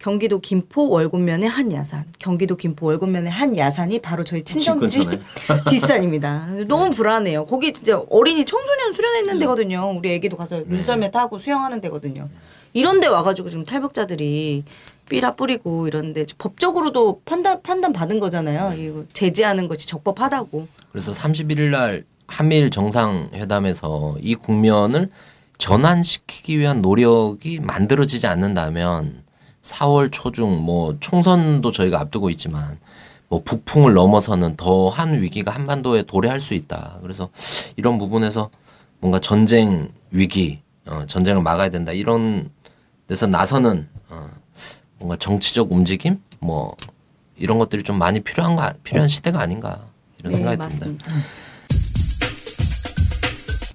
경기도 0.00 0.38
김포 0.40 0.88
월곶면의 0.90 1.48
한 1.48 1.72
야산, 1.72 2.04
경기도 2.20 2.56
김포 2.56 2.86
월곶면의 2.86 3.30
한 3.30 3.56
야산이 3.56 3.98
바로 4.00 4.22
저희 4.22 4.42
친정지. 4.42 5.04
뒷산입니다. 5.68 6.46
너무 6.68 6.90
불안해요. 6.90 7.46
거기 7.46 7.72
진짜 7.72 7.98
어린이 8.08 8.44
청소년 8.44 8.92
수련했는 8.92 9.40
데거든요. 9.40 9.92
우리 9.96 10.12
애기도 10.12 10.36
가서 10.36 10.62
눈썰매 10.66 11.10
타고 11.10 11.36
수영하는 11.38 11.80
데거든요. 11.80 12.28
이런 12.72 13.00
데 13.00 13.06
와가지고 13.06 13.50
지금 13.50 13.64
탈북자들이 13.64 14.64
삐라 15.08 15.32
뿌리고 15.32 15.88
이런데 15.88 16.24
법적으로도 16.36 17.22
판단 17.24 17.62
판단 17.62 17.92
받은 17.92 18.20
거잖아요. 18.20 18.74
이거 18.78 19.04
제지하는 19.12 19.68
것이 19.68 19.86
적법하다고. 19.86 20.68
그래서 20.92 21.12
31일 21.12 21.70
날 21.70 22.04
한미일 22.26 22.70
정상회담에서 22.70 24.16
이 24.20 24.34
국면을 24.34 25.10
전환시키기 25.56 26.58
위한 26.58 26.82
노력이 26.82 27.60
만들어지지 27.60 28.26
않는다면 28.26 29.22
4월 29.62 30.10
초중 30.12 30.62
뭐 30.62 30.96
총선도 31.00 31.72
저희가 31.72 32.00
앞두고 32.00 32.30
있지만 32.30 32.78
뭐 33.28 33.42
북풍을 33.44 33.92
넘어서는 33.92 34.56
더한 34.56 35.20
위기가 35.20 35.52
한반도에 35.52 36.02
도래할 36.02 36.40
수 36.40 36.54
있다. 36.54 36.98
그래서 37.02 37.28
이런 37.76 37.98
부분에서 37.98 38.50
뭔가 39.00 39.18
전쟁 39.20 39.90
위기, 40.10 40.60
어, 40.86 41.04
전쟁을 41.06 41.42
막아야 41.42 41.68
된다. 41.68 41.92
이런 41.92 42.50
데서 43.08 43.26
나서는 43.26 43.88
어, 44.10 44.30
뭔가 44.98 45.16
정치적 45.16 45.72
움직임, 45.72 46.20
뭐 46.40 46.76
이런 47.36 47.58
것들이 47.58 47.82
좀 47.82 47.98
많이 47.98 48.20
필요한 48.20 48.54
거 48.54 48.62
아- 48.62 48.74
필요한 48.84 49.08
시대가 49.08 49.40
아닌가 49.40 49.80
이런 50.18 50.32
생각이 50.32 50.58
듭니다. 50.58 50.86
네, 50.86 50.92
맞습니다. 50.92 51.12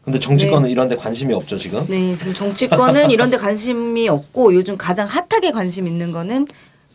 근데 0.04 0.20
정치권은 0.20 0.70
이런 0.70 0.90
데 0.90 0.96
관심이 0.98 1.34
없죠 1.34 1.58
지금. 1.58 1.84
네, 1.88 2.16
지금 2.16 2.34
정치권은 2.34 3.10
이런 3.10 3.30
데 3.30 3.38
관심이 3.38 4.08
없고 4.10 4.54
요즘 4.54 4.78
가장 4.78 5.08
핫하게 5.08 5.52
관심 5.52 5.88
있는 5.88 6.12
거는 6.12 6.46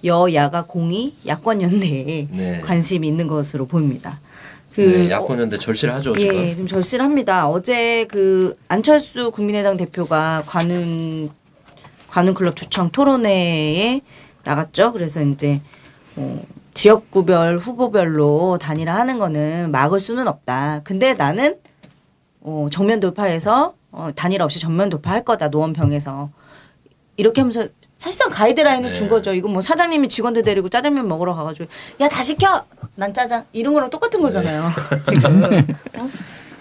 여야가 0.04 0.66
공이 0.66 1.16
야권 1.26 1.62
연대에 1.62 2.28
네. 2.30 2.60
관심이 2.60 3.08
있는 3.08 3.26
것으로 3.26 3.66
보입니다. 3.66 4.20
그 4.74 4.82
네, 4.82 5.10
야권 5.10 5.40
연대 5.40 5.58
절실하죠 5.58 6.14
지금. 6.16 6.34
예, 6.36 6.54
지금 6.54 6.68
절실합니다. 6.68 7.48
어제 7.48 8.04
그 8.04 8.54
안철수 8.68 9.30
국민의당 9.32 9.76
대표가 9.78 10.44
관훈 10.46 11.30
관훈 12.10 12.34
클럽 12.34 12.56
초청 12.56 12.90
토론회에 12.90 14.00
나갔죠. 14.44 14.92
그래서 14.92 15.20
이제 15.22 15.60
어, 16.16 16.42
지역구별 16.74 17.58
후보별로 17.58 18.58
단일화하는 18.60 19.18
거는 19.18 19.70
막을 19.70 20.00
수는 20.00 20.28
없다. 20.28 20.80
근데 20.84 21.14
나는 21.14 21.56
어, 22.40 22.68
정면 22.70 23.00
돌파해서 23.00 23.74
어, 23.90 24.10
단일화 24.14 24.44
없이 24.44 24.60
전면 24.60 24.88
돌파할 24.88 25.24
거다. 25.24 25.48
노원병에서 25.48 26.30
이렇게 27.16 27.40
하면서 27.40 27.66
사실상 27.98 28.30
가이드라인을 28.30 28.90
네. 28.90 28.94
준 28.96 29.08
거죠. 29.08 29.34
이거 29.34 29.48
뭐 29.48 29.60
사장님이 29.60 30.08
직원들 30.08 30.42
데리고 30.44 30.68
짜장면 30.68 31.08
먹으러 31.08 31.34
가가지고 31.34 31.66
야 32.00 32.08
다 32.08 32.22
시켜 32.22 32.64
난 32.94 33.12
짜장 33.12 33.44
이런 33.52 33.74
거랑 33.74 33.90
똑같은 33.90 34.20
거잖아요. 34.22 34.62
지금. 35.04 35.42
어? 35.96 36.08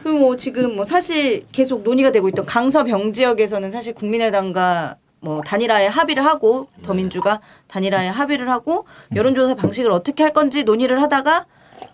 그리고 0.01 0.17
뭐 0.19 0.35
지금 0.35 0.75
뭐 0.75 0.83
사실 0.85 1.45
계속 1.51 1.83
논의가 1.83 2.11
되고 2.11 2.27
있던 2.29 2.45
강서병 2.45 3.13
지역에서는 3.13 3.69
사실 3.69 3.93
국민의당과 3.93 4.95
뭐 5.27 5.41
단일화에 5.41 5.87
합의를 5.87 6.25
하고 6.25 6.69
더민주가 6.83 7.41
단일화에 7.67 8.07
합의를 8.07 8.49
하고 8.49 8.85
여론조사 9.13 9.55
방식을 9.55 9.91
어떻게 9.91 10.23
할 10.23 10.31
건지 10.31 10.63
논의를 10.63 11.01
하다가 11.01 11.45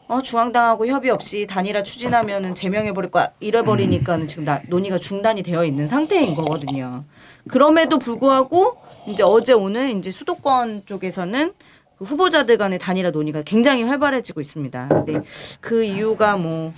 어 0.08 0.22
중앙당하고 0.22 0.86
협의 0.86 1.10
없이 1.10 1.48
단일화 1.50 1.82
추진하면은 1.82 2.54
제명해 2.54 2.94
버릴 2.94 3.10
거야 3.10 3.32
이래버리니까는 3.40 4.28
지금 4.28 4.46
나, 4.46 4.62
논의가 4.70 5.00
중단이 5.00 5.42
되어 5.42 5.66
있는 5.66 5.88
상태인 5.88 6.36
거거든요. 6.36 7.06
그럼에도 7.50 7.98
불구하고 7.98 8.78
이제 9.08 9.24
어제 9.24 9.54
오늘 9.54 9.90
이제 9.98 10.12
수도권 10.12 10.84
쪽에서는 10.86 11.54
그 11.98 12.06
후보자들 12.06 12.58
간의 12.58 12.78
단일화 12.78 13.10
논의가 13.10 13.42
굉장히 13.42 13.82
활발해지고 13.82 14.42
있습니다. 14.42 14.90
근데 14.90 15.22
그 15.60 15.84
이유가 15.84 16.38
뭐 16.38 16.72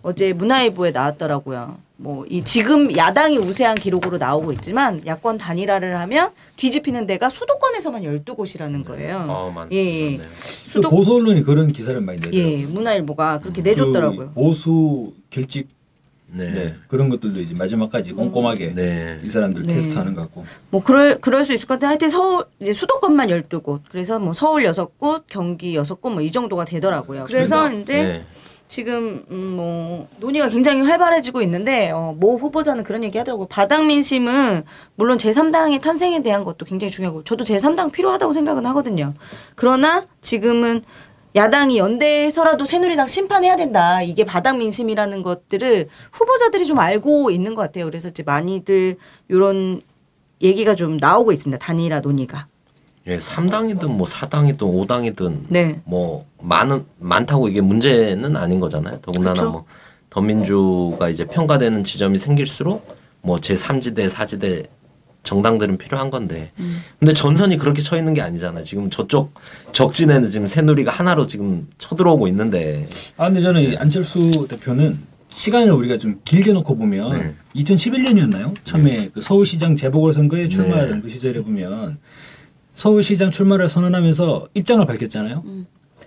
어제 0.00 0.32
문화일보에 0.32 0.92
나왔더라고요. 0.92 1.87
뭐 2.00 2.24
이 2.30 2.42
지금 2.44 2.94
야당이 2.96 3.38
우세한 3.38 3.74
기록으로 3.76 4.18
나오고 4.18 4.52
있지만 4.52 5.04
야권 5.04 5.38
단일화를 5.38 5.98
하면 6.00 6.30
뒤집히는 6.56 7.06
데가 7.06 7.28
수도권에서만 7.28 8.02
12곳이라는 8.02 8.84
거예요. 8.84 9.26
어, 9.28 9.50
많습니다. 9.50 9.74
예, 9.74 10.12
예. 10.12 10.16
네. 10.18 10.24
수도 10.34 10.90
보수 10.90 11.14
언론이 11.14 11.42
그런 11.42 11.72
기사를 11.72 12.00
많이 12.00 12.20
내더라고요. 12.20 12.52
예, 12.52 12.66
문화일보가 12.66 13.40
그렇게 13.40 13.62
내줬더라고요. 13.62 14.28
그 14.28 14.34
보수 14.34 15.12
결집 15.30 15.68
네. 16.30 16.50
네. 16.52 16.74
그런 16.88 17.08
것들도 17.08 17.40
이제 17.40 17.54
마지막까지 17.54 18.12
꼼꼼하게 18.12 18.74
네. 18.74 19.18
이 19.24 19.30
사람들 19.30 19.62
네. 19.64 19.74
테스트하는 19.74 20.14
것 20.14 20.22
같고. 20.22 20.44
뭐 20.70 20.82
그럴 20.82 21.18
그럴 21.20 21.44
수 21.44 21.52
있을 21.54 21.66
것 21.66 21.74
같은데 21.74 21.86
하여튼 21.86 22.10
서울 22.10 22.44
이제 22.60 22.72
수도권만 22.74 23.28
12곳. 23.28 23.80
그래서 23.90 24.18
뭐 24.20 24.34
서울 24.34 24.62
6곳, 24.64 25.24
경기 25.28 25.76
6곳 25.76 26.10
뭐 26.12 26.20
이 26.20 26.30
정도가 26.30 26.64
되더라고요. 26.66 27.24
그래서 27.26 27.56
그러니까. 27.56 27.80
이제 27.82 27.94
네. 28.04 28.26
지금 28.68 29.24
음, 29.30 29.56
뭐 29.56 30.08
논의가 30.20 30.48
굉장히 30.50 30.82
활발해지고 30.82 31.40
있는데 31.42 31.90
어, 31.90 32.14
모 32.18 32.36
후보자는 32.36 32.84
그런 32.84 33.02
얘기 33.02 33.16
하더라고요. 33.16 33.48
바닥 33.48 33.86
민심은 33.86 34.62
물론 34.94 35.16
제3당의 35.16 35.80
탄생에 35.80 36.22
대한 36.22 36.44
것도 36.44 36.66
굉장히 36.66 36.90
중요하고 36.90 37.24
저도 37.24 37.44
제3당 37.44 37.90
필요하다고 37.90 38.32
생각은 38.34 38.66
하거든요. 38.66 39.14
그러나 39.56 40.04
지금은 40.20 40.82
야당이 41.34 41.78
연대해서라도 41.78 42.66
새누리당 42.66 43.06
심판해야 43.06 43.56
된다. 43.56 44.02
이게 44.02 44.24
바닥 44.24 44.58
민심이라는 44.58 45.22
것들을 45.22 45.88
후보자들이 46.12 46.66
좀 46.66 46.78
알고 46.78 47.30
있는 47.30 47.54
것 47.54 47.62
같아요. 47.62 47.86
그래서 47.86 48.08
이제 48.08 48.22
많이들 48.22 48.96
이런 49.28 49.80
얘기가 50.42 50.74
좀 50.74 50.98
나오고 50.98 51.32
있습니다. 51.32 51.58
단일화 51.58 52.00
논의가. 52.00 52.46
예, 53.08 53.16
3당이든 53.16 53.92
뭐 53.92 54.06
4당이든 54.06 54.58
5당이든 54.58 55.46
네. 55.48 55.80
뭐 55.84 56.26
많은 56.40 56.84
많다고 56.98 57.48
이게 57.48 57.60
문제는 57.62 58.36
아닌 58.36 58.60
거잖아요. 58.60 58.98
더군다나 59.00 59.34
그쵸. 59.34 59.50
뭐 59.50 59.64
더민주가 60.10 61.08
이제 61.08 61.24
평가되는 61.24 61.84
지점이 61.84 62.18
생길수록 62.18 62.96
뭐 63.22 63.38
제3지대, 63.38 64.10
4지대 64.10 64.66
정당들은 65.22 65.78
필요한 65.78 66.10
건데. 66.10 66.52
음. 66.58 66.82
근데 66.98 67.14
전선이 67.14 67.56
그렇게 67.56 67.80
쳐 67.82 67.96
있는 67.96 68.12
게 68.12 68.20
아니잖아요. 68.20 68.64
지금 68.64 68.90
저쪽 68.90 69.32
적진에는 69.72 70.30
지금 70.30 70.46
새누리가 70.46 70.92
하나로 70.92 71.26
지금 71.26 71.66
쳐들어오고 71.78 72.28
있는데. 72.28 72.86
아 73.16 73.26
근데 73.26 73.40
저는 73.40 73.62
이 73.62 73.76
안철수 73.76 74.46
대표는 74.48 74.98
시간을 75.30 75.72
우리가 75.72 75.98
좀 75.98 76.20
길게 76.24 76.52
놓고 76.52 76.76
보면 76.76 77.18
네. 77.18 77.34
2011년이었나요? 77.56 78.54
처음에 78.64 79.10
그 79.12 79.20
서울시장 79.20 79.76
재보궐선거에 79.76 80.48
출마하던 80.48 80.96
네. 80.96 81.00
그 81.02 81.08
시절에 81.08 81.42
보면 81.42 81.98
서울시장 82.78 83.32
출마를 83.32 83.68
선언하면서 83.68 84.50
입장을 84.54 84.86
밝혔잖아요. 84.86 85.42
음. 85.46 85.66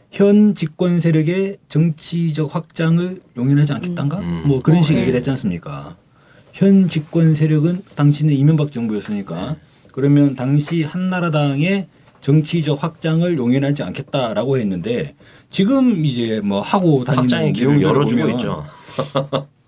현 0.09 0.55
집권 0.55 1.01
세력의 1.01 1.57
정치적 1.67 2.55
확장을 2.55 3.21
용인하지 3.35 3.73
않겠단가? 3.73 4.19
음. 4.19 4.43
뭐 4.45 4.61
그런 4.61 4.79
어, 4.79 4.81
식의 4.81 4.95
네. 4.95 5.01
얘기를 5.01 5.17
했지 5.17 5.29
않습니까? 5.31 5.97
현 6.53 6.87
집권 6.87 7.35
세력은 7.35 7.81
당신의 7.95 8.37
이명박 8.37 8.71
정부였으니까 8.71 9.57
그러면 9.91 10.37
당시 10.37 10.83
한나라당의 10.83 11.87
정치적 12.21 12.81
확장을 12.81 13.37
용인하지 13.37 13.83
않겠다라고 13.83 14.57
했는데 14.57 15.15
지금 15.49 16.05
이제 16.05 16.39
뭐 16.41 16.61
하고 16.61 17.03
다니는 17.03 17.23
확장의 17.23 17.51
길을 17.51 17.79
내용들을 17.79 17.95
열어주고 17.95 18.29
있죠. 18.29 18.65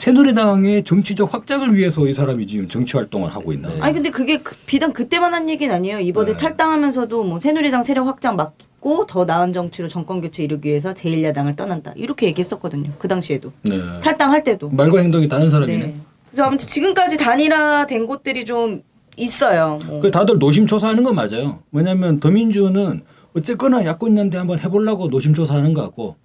새누리당의 0.00 0.82
정치적 0.84 1.34
확장을 1.34 1.74
위해서 1.76 2.06
이 2.08 2.14
사람이 2.14 2.46
지금 2.46 2.66
정치 2.66 2.96
활동을 2.96 3.34
하고 3.34 3.52
있나? 3.52 3.68
네. 3.68 3.76
아니 3.82 3.92
근데 3.92 4.08
그게 4.08 4.38
그- 4.38 4.56
비단 4.64 4.94
그때만 4.94 5.34
한 5.34 5.50
얘기는 5.50 5.72
아니에요. 5.74 6.00
이번에 6.00 6.30
네. 6.32 6.36
탈당하면서도 6.38 7.22
뭐 7.24 7.38
새누리당 7.38 7.82
세력 7.82 8.06
확장 8.06 8.34
막고 8.34 9.04
더 9.06 9.26
나은 9.26 9.52
정치로 9.52 9.88
정권 9.88 10.22
교체 10.22 10.42
이루기 10.42 10.70
위해서 10.70 10.94
제1야당을 10.94 11.54
떠난다. 11.54 11.92
이렇게 11.96 12.26
얘기했었거든요. 12.28 12.90
그 12.98 13.08
당시에도. 13.08 13.52
네. 13.60 13.78
탈당할 14.02 14.42
때도. 14.42 14.70
말과 14.70 15.00
행동이 15.00 15.28
다른 15.28 15.50
사람이네. 15.50 15.78
네. 15.78 15.94
그래서 16.30 16.44
아무튼 16.44 16.66
지금까지 16.66 17.18
단일화된 17.18 18.06
곳들이 18.06 18.46
좀 18.46 18.82
있어요. 19.18 19.78
뭐. 19.86 20.00
그 20.00 20.10
다들 20.10 20.38
노심초사하는 20.38 21.04
건 21.04 21.14
맞아요. 21.14 21.58
왜냐하면 21.72 22.20
더민주는 22.20 23.02
어쨌거나 23.36 23.84
야권 23.84 24.16
연대 24.16 24.38
한번 24.38 24.58
해보려고 24.58 25.08
노심초사하는 25.08 25.74
것 25.74 25.82
같고 25.82 26.16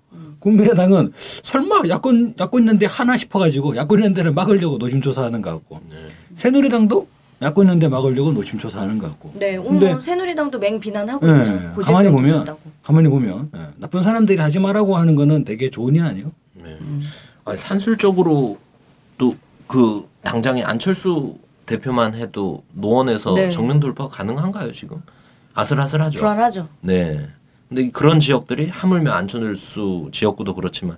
국민의당은 0.50 1.12
설마 1.44 1.82
야권 1.90 2.36
야권 2.40 2.68
연대 2.68 2.86
하나 2.88 3.18
싶어가지고 3.18 3.76
야권 3.76 4.04
연대를 4.04 4.32
막으려고 4.32 4.78
노심초사하는 4.78 5.42
것 5.42 5.50
같고 5.52 5.82
새누리당도 6.36 7.08
야권 7.42 7.68
연대 7.68 7.88
막으려고 7.88 8.32
노심초사하는 8.32 8.98
것 8.98 9.08
같고. 9.10 9.34
네, 9.36 9.58
오늘 9.58 9.80
근데 9.92 10.02
새누리당도 10.02 10.58
맹 10.60 10.80
비난하고 10.80 11.28
예, 11.28 11.38
있죠. 11.40 11.74
가만히 11.82 12.10
보면 12.10 12.32
돋았다고. 12.32 12.60
가만히 12.82 13.10
보면 13.10 13.50
예, 13.56 13.60
나쁜 13.78 14.02
사람들이 14.04 14.40
하지 14.40 14.60
말라고 14.60 14.96
하는 14.96 15.16
거는 15.16 15.44
되게 15.44 15.70
좋은 15.70 15.96
일 15.96 16.04
아니에요? 16.04 16.28
네. 16.54 16.78
아니, 17.44 17.58
산술적으로 17.58 18.58
또 19.18 19.36
그 19.68 20.08
당장에 20.24 20.64
안철수 20.64 21.36
대표만 21.66 22.14
해도 22.14 22.64
노원에서 22.74 23.34
네. 23.34 23.50
정면 23.50 23.80
돌파 23.80 24.08
가능한가요 24.08 24.72
지금? 24.72 25.02
아슬아슬하죠. 25.56 26.20
불안하죠. 26.20 26.68
네. 26.82 27.28
근데 27.76 27.92
그런 27.92 28.22
지역들이 28.22 28.70
하물며 28.70 29.12
안철수 29.12 30.08
지역구도 30.14 30.56
그렇지만 30.56 30.98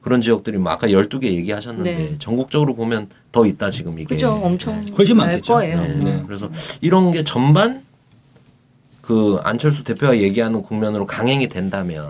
그런 0.00 0.20
지역들이 0.20 0.58
뭐 0.58 0.70
아까 0.70 0.86
12개 0.86 1.24
얘기하셨는데 1.24 1.94
네. 1.94 2.16
전국적으로 2.20 2.76
보면 2.76 3.08
더 3.32 3.44
있다 3.44 3.70
지금 3.70 3.98
이게. 3.98 4.14
그죠, 4.14 4.30
엄청 4.30 4.86
훨씬 4.96 5.16
날 5.16 5.26
많겠죠. 5.26 5.54
거예요. 5.54 5.80
네. 5.80 5.94
네. 5.94 6.22
그래서 6.24 6.48
이런 6.80 7.10
게 7.10 7.24
전반 7.24 7.82
그 9.00 9.40
안철수 9.42 9.82
대표가 9.82 10.16
얘기하는 10.18 10.62
국면으로 10.62 11.04
강행이 11.04 11.48
된다면 11.48 12.08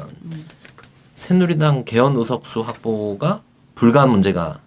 새누리당 1.15 1.85
개헌 1.87 2.15
의석수 2.15 2.61
확보가 2.61 3.41
불가한 3.75 4.11
문제가 4.11 4.59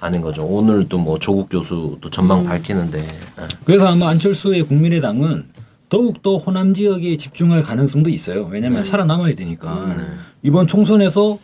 아닌 0.00 0.20
거죠. 0.20 0.44
오늘도 0.44 0.98
뭐 0.98 1.18
조국 1.18 1.48
교수도 1.48 2.10
전망 2.10 2.40
음. 2.40 2.44
밝히는데 2.44 3.00
예. 3.00 3.48
그래서 3.64 3.86
아마 3.86 4.10
안철수의 4.10 4.64
국민의당은 4.64 5.53
더욱 5.94 6.22
더 6.22 6.38
호남 6.38 6.74
지역에 6.74 7.16
집중할 7.16 7.62
가능성도 7.62 8.10
있어요. 8.10 8.48
왜냐하면 8.50 8.82
살아남아야 8.82 9.36
되니까. 9.36 9.94
이번 10.42 10.66
총선에서 10.66 11.38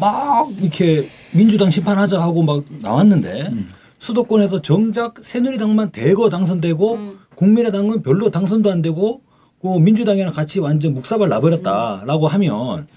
막 0.00 0.50
이렇게 0.60 1.06
민주당 1.32 1.70
심판하자 1.70 2.20
하고 2.20 2.42
막 2.42 2.64
나왔는데 2.80 3.52
수도권에서 4.00 4.60
정작 4.60 5.14
새누리당만 5.22 5.92
대거 5.92 6.30
당선되고 6.30 6.98
국민의당은 7.36 8.02
별로 8.02 8.28
당선도 8.32 8.72
안 8.72 8.82
되고 8.82 9.20
그 9.60 9.68
민주당이랑 9.78 10.32
같이 10.32 10.58
완전 10.58 10.94
묵사발 10.94 11.28
나버렸다라고 11.28 12.26
하면 12.26 12.88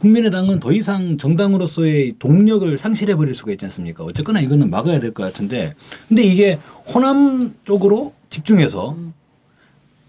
국민의당은 0.00 0.60
더 0.60 0.72
이상 0.72 1.18
정당으로서의 1.18 2.14
동력을 2.18 2.78
상실해 2.78 3.16
버릴 3.16 3.34
수가 3.34 3.52
있지 3.52 3.66
않습니까? 3.66 4.02
어쨌거나 4.02 4.40
이거는 4.40 4.70
막아야 4.70 4.98
될 4.98 5.12
것 5.12 5.24
같은데. 5.24 5.74
근데 6.08 6.22
이게 6.22 6.58
호남 6.86 7.54
쪽으로 7.66 8.14
집중해서 8.30 8.96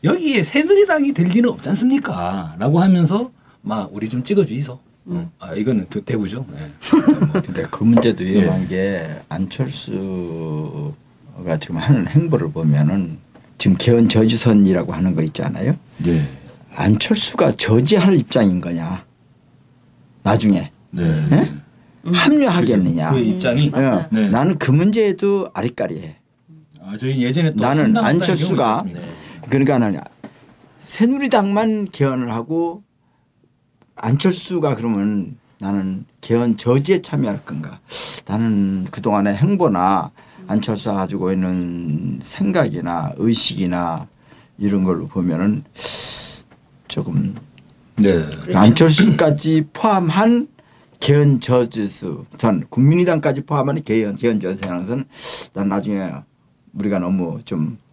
여기에 0.03 0.43
새누리당이 0.43 1.13
될 1.13 1.27
리는 1.27 1.49
없지 1.49 1.69
않습니까? 1.69 2.55
라고 2.57 2.79
하면서 2.79 3.31
막 3.61 3.89
우리 3.93 4.07
좀 4.07 4.23
찍어주이소. 4.23 4.79
어, 5.05 5.31
아 5.39 5.53
이거는 5.53 5.87
그 5.89 6.01
대구죠. 6.01 6.45
네. 6.53 6.71
근데 7.41 7.63
그 7.69 7.83
문제도 7.83 8.23
위험한 8.23 8.67
게 8.67 9.09
안철수가 9.27 10.03
지금 11.59 11.77
하는 11.77 12.07
행보를 12.07 12.51
보면은 12.51 13.17
지금 13.57 13.75
개헌 13.77 14.07
저지선이라고 14.07 14.93
하는 14.93 15.15
거 15.15 15.21
있잖아요. 15.23 15.75
네. 15.97 16.25
안철수가 16.75 17.57
저지할 17.57 18.15
입장인 18.17 18.61
거냐? 18.61 19.03
나중에 20.23 20.71
네. 20.91 21.27
예? 21.31 21.51
합류하겠느냐? 22.13 23.11
그 23.11 23.19
입장이 23.19 23.69
음. 23.73 23.73
예. 23.75 24.07
네. 24.11 24.29
나는 24.29 24.57
그 24.57 24.71
문제에도 24.71 25.49
아리까리해. 25.53 26.15
아, 26.81 26.95
저희 26.95 27.21
예전에 27.21 27.51
또 27.51 27.57
나는 27.57 27.97
안철수가. 27.97 28.85
그러니까는 29.49 29.99
새누리당만 30.77 31.85
개헌을 31.91 32.31
하고 32.31 32.83
안철수가 33.95 34.75
그러면 34.75 35.37
나는 35.59 36.05
개헌 36.21 36.57
저지에 36.57 37.01
참여할 37.01 37.43
건가? 37.45 37.79
나는 38.25 38.87
그 38.91 39.01
동안의 39.01 39.35
행보나 39.35 40.11
안철수가 40.47 40.95
가지고 40.95 41.33
있는 41.33 42.19
생각이나 42.21 43.13
의식이나 43.17 44.07
이런 44.57 44.83
걸로 44.83 45.07
보면은 45.07 45.63
조금 46.87 47.35
네. 47.97 48.25
안철수까지 48.53 49.67
포함한 49.73 50.47
개헌 50.99 51.39
저지수 51.41 52.25
전 52.37 52.65
국민의당까지 52.69 53.41
포함한 53.41 53.83
개헌 53.83 54.15
개헌 54.15 54.39
저지선은 54.39 55.05
난 55.53 55.69
나중에 55.69 56.11
우리가 56.73 56.99
너무 56.99 57.39
좀 57.43 57.77
어? 57.77 57.88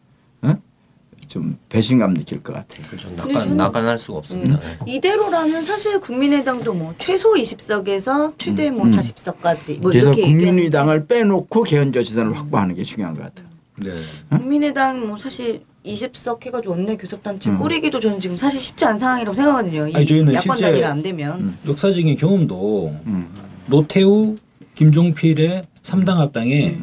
좀 1.37 1.59
배신감 1.69 2.15
느낄 2.15 2.43
것 2.43 2.55
같아요. 2.55 2.83
그렇죠. 2.89 3.11
낙관 3.15 3.59
낙관할 3.59 3.99
수가 3.99 4.19
없습니다. 4.19 4.55
음. 4.55 4.61
이대로라면 4.87 5.65
사실 5.65 6.01
국민의당도 6.01 6.73
뭐 6.73 6.95
최소 6.97 7.35
20석에서 7.35 8.33
최대 8.39 8.71
뭐 8.71 8.87
음. 8.87 8.97
40석까지 8.97 9.81
뭐 9.81 9.91
그래서 9.91 10.13
국민의당을 10.13 11.07
빼놓고 11.07 11.63
개헌 11.63 11.93
저지선을 11.93 12.35
확보하는 12.39 12.75
게 12.75 12.85
중요한 12.85 13.15
것 13.15 13.25
같아요. 13.25 13.49
네. 13.85 13.91
국민의당 14.31 15.07
뭐 15.07 15.19
사실 15.19 15.61
20석 15.85 16.47
해가지고 16.47 16.73
원내 16.73 16.97
교섭단체 16.97 17.51
음. 17.51 17.59
꾸리기도 17.59 18.01
저는 18.01 18.19
지금 18.19 18.39
사실 18.39 18.59
쉽지 18.59 18.87
않은 18.87 18.99
상황이라고 18.99 19.35
생각하거든요. 19.35 19.89
이 19.89 19.95
아니, 19.95 20.07
저희는 20.07 20.33
야권 20.33 20.59
단일화 20.59 20.89
안 20.89 21.03
되면 21.03 21.41
음. 21.41 21.59
역사적인 21.69 22.17
경험도 22.17 22.97
음. 23.05 23.29
노태우, 23.67 24.37
김종필의 24.75 25.65
삼당 25.83 26.19
합당에 26.19 26.79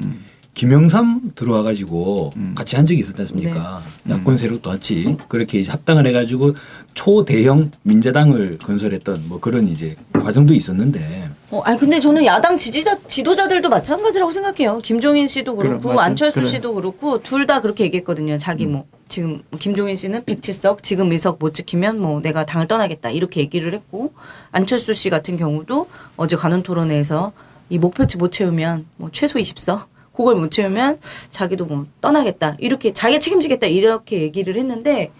김영삼 0.54 1.32
들어와 1.36 1.64
가지고 1.64 2.30
음. 2.38 2.54
같이 2.56 2.76
한 2.76 2.86
적이 2.86 3.00
있었지 3.00 3.20
않습니까? 3.24 3.82
야권 4.10 4.38
세력도 4.38 4.70
같이 4.70 5.18
그렇게 5.28 5.60
이제 5.60 5.72
합당을 5.72 6.06
해 6.06 6.12
가지고 6.12 6.54
초대형 6.94 7.72
민자당을 7.82 8.60
건설했던 8.60 9.24
뭐 9.28 9.40
그런 9.40 9.68
이제 9.68 9.96
과정도 10.14 10.54
있었는데 10.54 11.30
어, 11.50 11.62
아니 11.62 11.80
근데 11.80 12.00
저는 12.00 12.24
야당 12.26 12.56
지지자 12.58 13.00
지도자들도 13.08 13.68
마찬가지라고 13.70 14.32
생각해요. 14.32 14.78
김종인 14.80 15.26
씨도 15.28 15.56
그래, 15.56 15.70
그렇고 15.70 15.90
맞아. 15.90 16.04
안철수 16.04 16.40
그래. 16.40 16.48
씨도 16.50 16.74
그렇고 16.76 17.22
둘 17.24 17.44
다 17.44 17.60
그렇게 17.60 17.84
얘기했거든요. 17.86 18.38
자기 18.38 18.66
뭐 18.68 18.86
지금 19.10 19.40
김종인 19.60 19.96
씨는 19.98 20.22
107석 20.24 20.82
지금 20.82 21.12
의석 21.12 21.38
못 21.40 21.54
지키면 21.54 22.00
뭐 22.00 22.22
내가 22.22 22.46
당을 22.46 22.68
떠나겠다 22.68 23.10
이렇게 23.10 23.42
얘기를 23.42 23.74
했고 23.74 24.14
안철수 24.52 24.94
씨 24.94 25.10
같은 25.10 25.36
경우도 25.36 25.88
어제 26.16 26.36
관훈 26.38 26.64
토론회에서 26.64 27.34
이 27.70 27.80
목표치 27.80 28.18
못 28.18 28.32
채우면 28.32 28.86
뭐 28.96 29.10
최소 29.12 29.40
20석 29.40 29.88
그걸 30.16 30.36
못 30.36 30.52
채우면 30.52 31.00
자기도 31.32 31.66
뭐 31.66 31.86
떠나겠다 32.02 32.56
이렇게 32.60 32.94
자기가 32.94 33.20
책임지겠다 33.20 33.68
이렇게 33.68 34.22
얘기를 34.22 34.56
했는데 34.56 35.12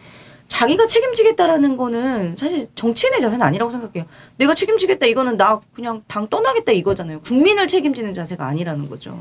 자기가 0.48 0.86
책임지겠다라는 0.86 1.78
거는 1.78 2.36
사실 2.38 2.68
정치인의 2.76 3.20
자세는 3.22 3.44
아니라고 3.44 3.72
생각해요. 3.72 4.06
내가 4.38 4.54
책임지겠다 4.54 5.08
이거는 5.08 5.36
나 5.36 5.60
그냥 5.74 6.04
당 6.08 6.28
떠나겠다 6.28 6.72
이거잖아요. 6.74 7.22
국민을 7.22 7.68
책임지는 7.68 8.14
자세가 8.14 8.46
아니라는 8.46 8.88
거죠. 8.88 9.20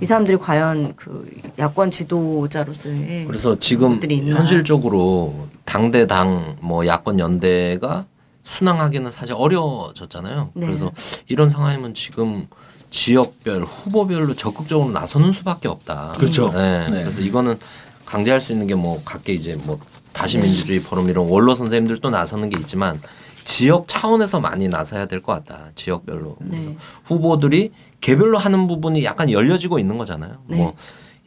이 0.00 0.06
사람들이 0.06 0.38
과연 0.38 0.94
그 0.96 1.30
야권 1.58 1.90
지도자로서의 1.92 3.26
그래서 3.26 3.56
지금. 3.60 4.00
현실적으로 4.02 5.48
당대당 5.64 6.56
뭐 6.60 6.84
야권 6.86 7.20
연대가 7.20 8.06
순항하기는 8.42 9.10
사실 9.12 9.34
어려워졌잖아요. 9.36 10.50
네. 10.54 10.66
그래서 10.66 10.90
이런 11.28 11.48
상황이면 11.48 11.94
지금 11.94 12.48
지역별 12.90 13.64
후보별로 13.64 14.34
적극적으로 14.34 14.90
나서는 14.90 15.32
수밖에 15.32 15.68
없다. 15.68 16.12
그렇죠. 16.18 16.50
네. 16.52 16.88
네. 16.90 17.02
그래서 17.02 17.20
이거는 17.20 17.58
강제할 18.04 18.40
수 18.40 18.52
있는 18.52 18.66
게 18.66 18.74
뭐 18.74 19.00
각계 19.04 19.32
이제 19.32 19.56
뭐 19.64 19.78
다시 20.12 20.38
민주주의 20.38 20.80
포럼 20.80 21.08
이런 21.08 21.28
원로 21.28 21.54
선생님들도 21.54 22.10
나서는 22.10 22.50
게 22.50 22.58
있지만 22.58 23.00
지역 23.44 23.86
차원에서 23.88 24.40
많이 24.40 24.68
나서야 24.68 25.06
될 25.06 25.22
것 25.22 25.32
같다. 25.32 25.70
지역별로 25.74 26.36
네. 26.40 26.76
후보들이 27.04 27.70
개별로 28.00 28.38
하는 28.38 28.66
부분이 28.66 29.04
약간 29.04 29.30
열려지고 29.30 29.78
있는 29.78 29.96
거잖아요. 29.98 30.38
네. 30.48 30.56
뭐 30.56 30.74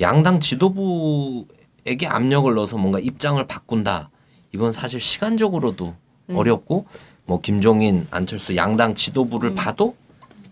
양당 0.01 0.39
지도부에게 0.39 2.07
압력을 2.07 2.53
넣어서 2.53 2.77
뭔가 2.77 2.99
입장을 2.99 3.45
바꾼다. 3.47 4.09
이건 4.51 4.71
사실 4.71 4.99
시간적으로도 4.99 5.95
네. 6.27 6.35
어렵고 6.35 6.85
뭐 7.25 7.39
김종인, 7.41 8.05
안철수 8.11 8.55
양당 8.55 8.95
지도부를 8.95 9.55
봐도 9.55 9.95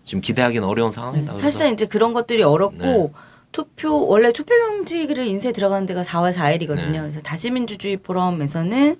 지금 0.03 0.21
기대하기는 0.21 0.67
어려운 0.67 0.91
상황이다. 0.91 1.33
음. 1.33 1.35
사실상 1.35 1.73
이제 1.73 1.85
그런 1.85 2.13
것들이 2.13 2.43
어렵고 2.43 2.77
네. 2.77 3.11
투표 3.51 4.07
원래 4.07 4.31
투표용지를 4.31 5.25
인쇄 5.27 5.51
들어가는 5.51 5.85
데가 5.85 6.01
4월 6.01 6.33
4일이거든요. 6.33 6.91
네. 6.91 6.99
그래서 6.99 7.21
다시민주주의 7.21 7.97
포럼에서는 7.97 8.95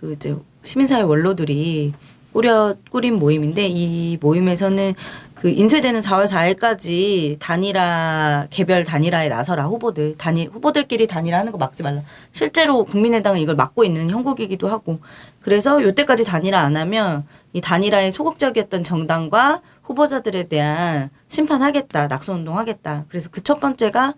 그 0.00 0.12
이제 0.12 0.36
시민사회 0.62 1.02
원로들이 1.02 1.94
꾸려 2.32 2.74
꾸린 2.90 3.14
모임인데 3.14 3.68
이 3.68 4.18
모임에서는 4.20 4.94
그 5.34 5.50
인쇄되는 5.50 6.00
4월 6.00 6.26
4일까지 6.26 7.38
단일화 7.38 8.48
개별 8.50 8.82
단일화에 8.82 9.28
나서라 9.28 9.66
후보들 9.66 10.16
단일 10.16 10.48
후보들끼리 10.48 11.06
단일화하는 11.06 11.52
거 11.52 11.58
막지 11.58 11.82
말라. 11.82 12.02
실제로 12.32 12.84
국민의당은 12.84 13.38
이걸 13.40 13.54
막고 13.54 13.84
있는 13.84 14.10
형국이기도 14.10 14.68
하고 14.68 15.00
그래서 15.42 15.82
요때까지 15.82 16.24
단일화 16.24 16.58
안 16.58 16.76
하면 16.76 17.26
이 17.52 17.60
단일화에 17.60 18.10
소극적이었던 18.10 18.84
정당과 18.84 19.60
후보자들에 19.84 20.44
대한 20.44 21.10
심판하겠다 21.28 22.08
낙선운동하겠다. 22.08 23.04
그래서 23.08 23.30
그 23.30 23.40
첫 23.40 23.60
번째가 23.60 24.14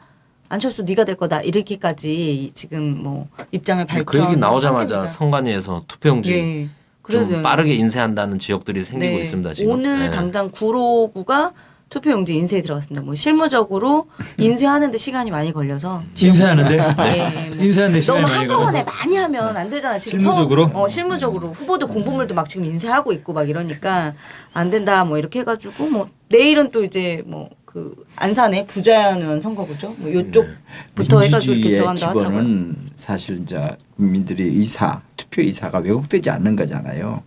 안철수 0.48 0.84
네가 0.84 1.04
될 1.04 1.16
거다 1.16 1.40
이렇게까지 1.40 2.52
지금 2.54 3.02
뭐 3.02 3.26
입장을 3.50 3.84
밝혀 3.84 4.04
그 4.04 4.20
얘기 4.20 4.36
나오자마자 4.36 5.06
성관위에서 5.08 5.82
투표용지 5.88 6.32
예. 6.32 6.68
좀 7.10 7.42
빠르게 7.42 7.74
인쇄한다는 7.74 8.38
지역들이 8.38 8.80
생기고 8.80 9.16
네. 9.16 9.20
있습니다. 9.22 9.52
지금 9.54 9.72
오늘 9.72 9.98
네. 9.98 10.10
당장 10.10 10.50
구로구가 10.50 11.52
투표용지 11.88 12.34
인쇄에 12.34 12.62
들어갔습니다. 12.62 13.04
뭐 13.04 13.14
실무적으로 13.14 14.08
인쇄하는데 14.38 14.98
시간이 14.98 15.30
많이 15.30 15.52
걸려서 15.52 16.02
인쇄하는데 16.20 16.76
네. 16.76 17.50
인쇄하는데 17.64 18.00
시간이 18.00 18.22
너무 18.22 18.32
많이 18.32 18.48
한꺼번에 18.48 18.82
많이 18.82 19.16
하면 19.16 19.56
안 19.56 19.70
되잖아. 19.70 19.98
지금 19.98 20.20
실무적으로? 20.20 20.68
서, 20.68 20.82
어, 20.82 20.88
실무적으로 20.88 21.48
후보들 21.48 21.86
공보물도 21.88 22.34
막 22.34 22.48
지금 22.48 22.66
인쇄하고 22.66 23.12
있고 23.12 23.32
막 23.32 23.48
이러니까 23.48 24.14
안 24.52 24.70
된다 24.70 25.04
뭐 25.04 25.18
이렇게 25.18 25.40
해가지고 25.40 25.88
뭐 25.90 26.08
내일은 26.28 26.70
또 26.70 26.84
이제 26.84 27.22
뭐 27.26 27.50
그 27.76 28.06
안산에 28.16 28.64
부자연 28.64 29.20
의원 29.20 29.38
선거구죠. 29.38 29.94
뭐 29.98 30.10
요쪽부터 30.10 31.20
해가지고 31.20 31.52
이렇게 31.56 31.74
들어간다 31.74 32.08
하더라고요. 32.08 32.72
사실 32.96 33.38
이제 33.40 33.76
국민들이 33.96 34.44
의사 34.44 35.02
투표 35.14 35.42
의사가 35.42 35.80
왜곡되지 35.80 36.30
않는 36.30 36.56
거잖아요. 36.56 37.22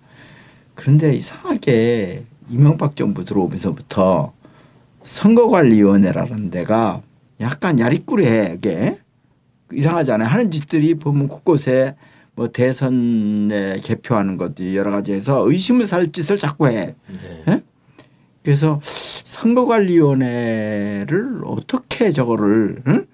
그런데 0.74 1.14
이상하게 1.14 2.24
이명박 2.50 2.96
정부 2.96 3.26
들어오면서부터 3.26 4.34
선거관리위원회라는 5.04 6.50
데가 6.52 7.02
약간 7.42 7.80
야리꾸레하게 7.80 9.00
이상하잖아요. 9.74 10.28
하는 10.28 10.52
짓들이 10.52 10.94
보면 10.96 11.28
곳곳에 11.28 11.96
뭐 12.36 12.48
대선에 12.50 13.78
개표하는 13.84 14.38
것도 14.38 14.76
여러 14.76 14.92
가지 14.92 15.14
해서 15.14 15.44
의심을 15.50 15.88
살 15.88 16.12
짓을 16.12 16.38
자꾸 16.38 16.68
해. 16.68 16.94
네. 17.08 17.44
예? 17.48 17.64
그래서 18.44 18.80
선거관리위원회를 18.84 21.42
어떻게 21.46 22.12
저거를 22.12 22.82
응? 22.88 23.06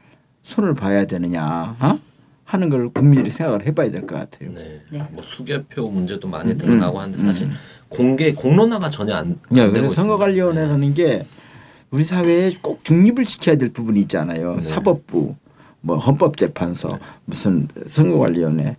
손을 0.43 0.74
봐야 0.76 1.06
되느냐 1.06 1.76
어? 1.80 1.98
하는 2.43 2.69
걸 2.69 2.89
국민들이 2.89 3.32
생각을 3.32 3.65
해봐야 3.65 3.89
될 3.89 4.06
것 4.06 4.15
같아요. 4.15 4.52
네. 4.54 4.82
네. 4.91 5.04
뭐 5.12 5.24
수개표 5.24 5.89
문제도 5.89 6.28
많이 6.28 6.52
음. 6.52 6.58
드러나고 6.58 7.00
하는데 7.00 7.17
사실 7.19 7.48
공개 7.89 8.34
공론화가 8.34 8.89
전혀 8.89 9.15
안, 9.15 9.39
안 9.52 9.58
야, 9.58 9.71
되고. 9.71 9.93
선거관리위원회라는 9.93 10.93
게 10.93 11.26
우리 11.91 12.04
사회에 12.04 12.58
꼭 12.62 12.84
중립을 12.84 13.26
지켜야 13.26 13.56
될 13.56 13.69
부분이 13.69 14.00
있잖아요. 14.02 14.56
네. 14.56 14.63
사법부, 14.63 15.36
뭐 15.82 15.98
헌법재판소, 15.98 17.00
무슨 17.26 17.67
선거관리위원회, 17.88 18.78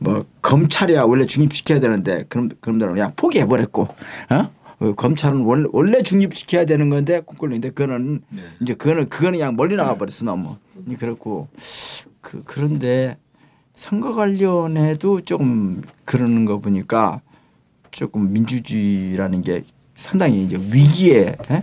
뭐 0.00 0.24
검찰이야 0.42 1.02
원래 1.02 1.26
중립시켜야 1.26 1.80
되는데 1.80 2.24
그럼 2.28 2.50
그럼들은 2.60 2.94
그냥 2.94 3.12
포기해버렸고, 3.16 3.82
어? 3.82 4.50
어, 4.78 4.92
검찰은 4.94 5.40
원래, 5.40 5.68
원래 5.72 6.02
중립시켜야 6.02 6.66
되는 6.66 6.90
건데 6.90 7.20
콩쿨인데 7.24 7.70
그거는 7.70 8.20
네. 8.28 8.42
이제 8.60 8.74
그거는 8.74 9.08
그거는 9.08 9.38
그냥 9.38 9.56
멀리 9.56 9.74
나가 9.74 9.96
버렸어 9.96 10.24
너무 10.24 10.56
그렇고 10.98 11.48
그 12.20 12.42
그런데 12.44 13.16
선거관리위원회도 13.74 15.22
조금 15.22 15.82
그러는 16.04 16.44
거 16.44 16.58
보니까 16.58 17.22
조금 17.90 18.32
민주주의라는 18.32 19.40
게 19.40 19.64
상당히 19.94 20.44
이제 20.44 20.56
위기에 20.56 21.36
예? 21.50 21.62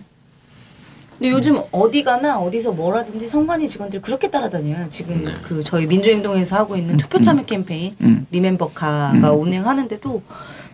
근데 1.24 1.34
요즘 1.34 1.58
어디 1.72 2.04
가나 2.04 2.38
어디서 2.38 2.74
뭐라든지 2.74 3.30
선관위 3.30 3.70
직원들이 3.70 4.02
그렇게 4.02 4.30
따라다녀요. 4.30 4.90
지금 4.90 5.24
그 5.44 5.64
저희 5.64 5.86
민주행동에서 5.86 6.58
하고 6.58 6.76
있는 6.76 6.98
투표 6.98 7.22
참여 7.22 7.46
캠페인 7.46 7.96
음. 8.02 8.28
리멤버 8.30 8.72
카가 8.72 9.32
운행하는데도 9.32 10.22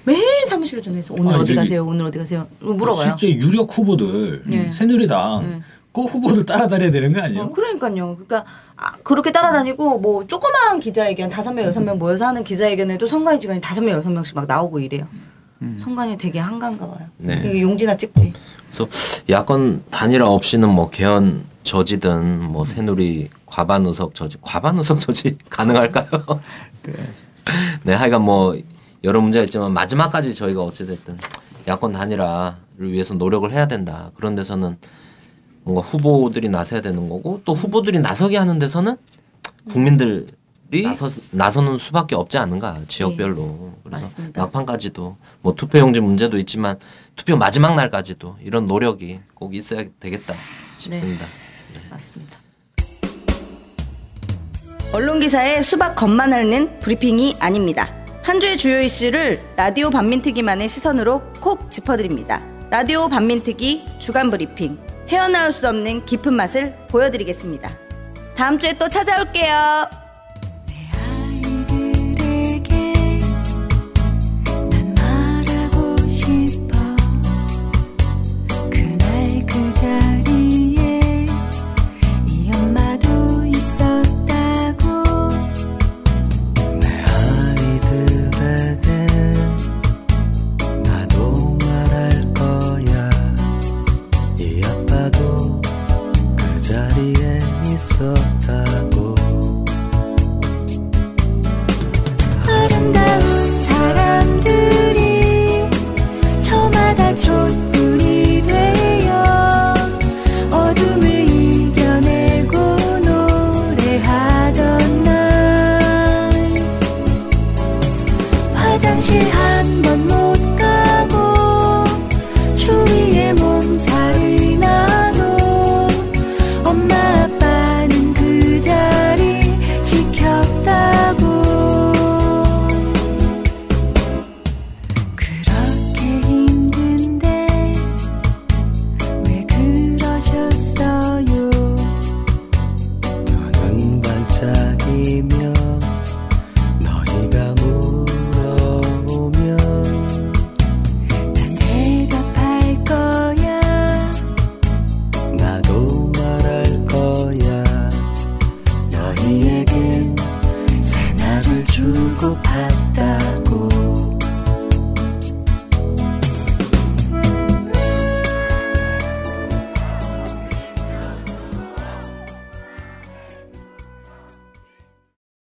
매일 0.06 0.24
사무실로 0.48 0.82
전화해서 0.82 1.14
오늘 1.20 1.34
아니, 1.34 1.42
어디 1.44 1.54
가세요? 1.54 1.86
오늘 1.86 2.08
어디 2.08 2.18
가세요? 2.18 2.48
물어봐요. 2.62 3.16
실제 3.16 3.30
유력 3.32 3.78
후보들 3.78 4.42
네. 4.48 4.72
새누리당 4.72 5.48
네. 5.48 5.60
그 5.94 6.02
후보들 6.02 6.48
따라다녀야 6.48 6.90
되는 6.90 7.14
거 7.14 7.22
아니에요? 7.22 7.44
어, 7.44 7.52
그러니까요. 7.52 8.16
그러니까 8.16 8.44
아, 8.76 8.94
그렇게 9.04 9.32
따라다니고 9.32 10.00
뭐 10.00 10.26
조그마한 10.26 10.80
기자회견 10.80 11.30
다섯 11.30 11.54
명 11.54 11.66
여섯 11.66 11.82
명 11.82 12.00
모여서 12.00 12.26
하는 12.26 12.44
기자회견에도 12.44 13.06
선관위 13.06 13.40
직원이 13.40 13.62
다섯 13.62 13.82
명 13.82 13.92
여섯 13.94 14.10
명씩 14.10 14.34
막 14.34 14.48
나오고 14.48 14.80
이래요. 14.80 15.06
선관위 15.80 16.18
되게 16.18 16.40
한가한가 16.40 16.88
봐요. 16.88 17.08
네. 17.18 17.62
용지나 17.62 17.98
찍지. 17.98 18.34
그래서 18.72 18.88
야권 19.30 19.84
단일화 19.90 20.28
없이는 20.30 20.70
뭐 20.70 20.90
개헌 20.90 21.46
저지든 21.64 22.42
뭐 22.52 22.66
새누리 22.66 23.30
과반 23.46 23.86
의석 23.86 24.16
저지 24.16 24.38
과반 24.42 24.78
의석 24.78 25.00
저지 25.00 25.38
가능할까요? 25.50 26.08
네, 27.84 27.94
하여간 27.94 28.22
뭐 28.22 28.56
여러 29.04 29.22
문제가 29.22 29.46
있지만 29.46 29.72
마지막까지 29.74 30.34
저희가 30.34 30.64
어찌됐든 30.64 31.18
야권 31.68 31.94
단일화를 31.94 32.92
위해서 32.92 33.14
노력을 33.14 33.52
해야 33.52 33.68
된다. 33.68 34.10
그런 34.16 34.36
데서는 34.36 34.78
뭔가 35.64 35.82
후보들이 35.88 36.50
나서야 36.50 36.82
되는 36.82 37.08
거고 37.08 37.42
또 37.46 37.54
후보들이 37.54 38.00
나서게 38.00 38.38
하는 38.38 38.60
데서는 38.60 38.98
국민들이 39.70 40.26
나서 40.84 41.10
나서 41.32 41.62
는 41.62 41.78
수밖에 41.78 42.16
없지 42.16 42.38
않은가 42.38 42.80
지역별로 42.88 43.74
그래서 43.84 44.08
맞습니다. 44.08 44.42
막판까지도 44.42 45.18
뭐 45.42 45.56
투표용지 45.56 46.00
문제도 46.00 46.38
있지만 46.38 46.78
투표 47.16 47.38
마지막 47.38 47.76
날까지도 47.76 48.38
이런 48.42 48.68
노력이 48.68 49.20
꼭 49.34 49.56
있어야 49.56 49.84
되겠다 50.00 50.36
싶습니다. 50.78 51.26
맞습니다. 51.90 52.40
언론 54.94 55.20
기사에 55.20 55.62
수박 55.62 55.96
겉만 55.96 56.34
핥는 56.34 56.80
브리핑이 56.80 57.38
아닙니다. 57.40 57.94
한 58.24 58.40
주의 58.40 58.58
주요 58.58 58.82
이슈를 58.82 59.42
라디오 59.56 59.90
반민특위만의 59.90 60.68
시선으로 60.68 61.22
콕 61.42 61.70
짚어드립니다. 61.72 62.42
라디오 62.70 63.08
반민특위 63.08 63.86
주간 64.00 64.30
브리핑 64.30 64.78
헤어나올 65.08 65.52
수 65.52 65.68
없는 65.68 66.06
깊은 66.06 66.34
맛을 66.34 66.76
보여드리겠습니다. 66.90 67.76
다음 68.36 68.60
주에 68.60 68.78
또 68.78 68.88
찾아올게요. 68.88 69.99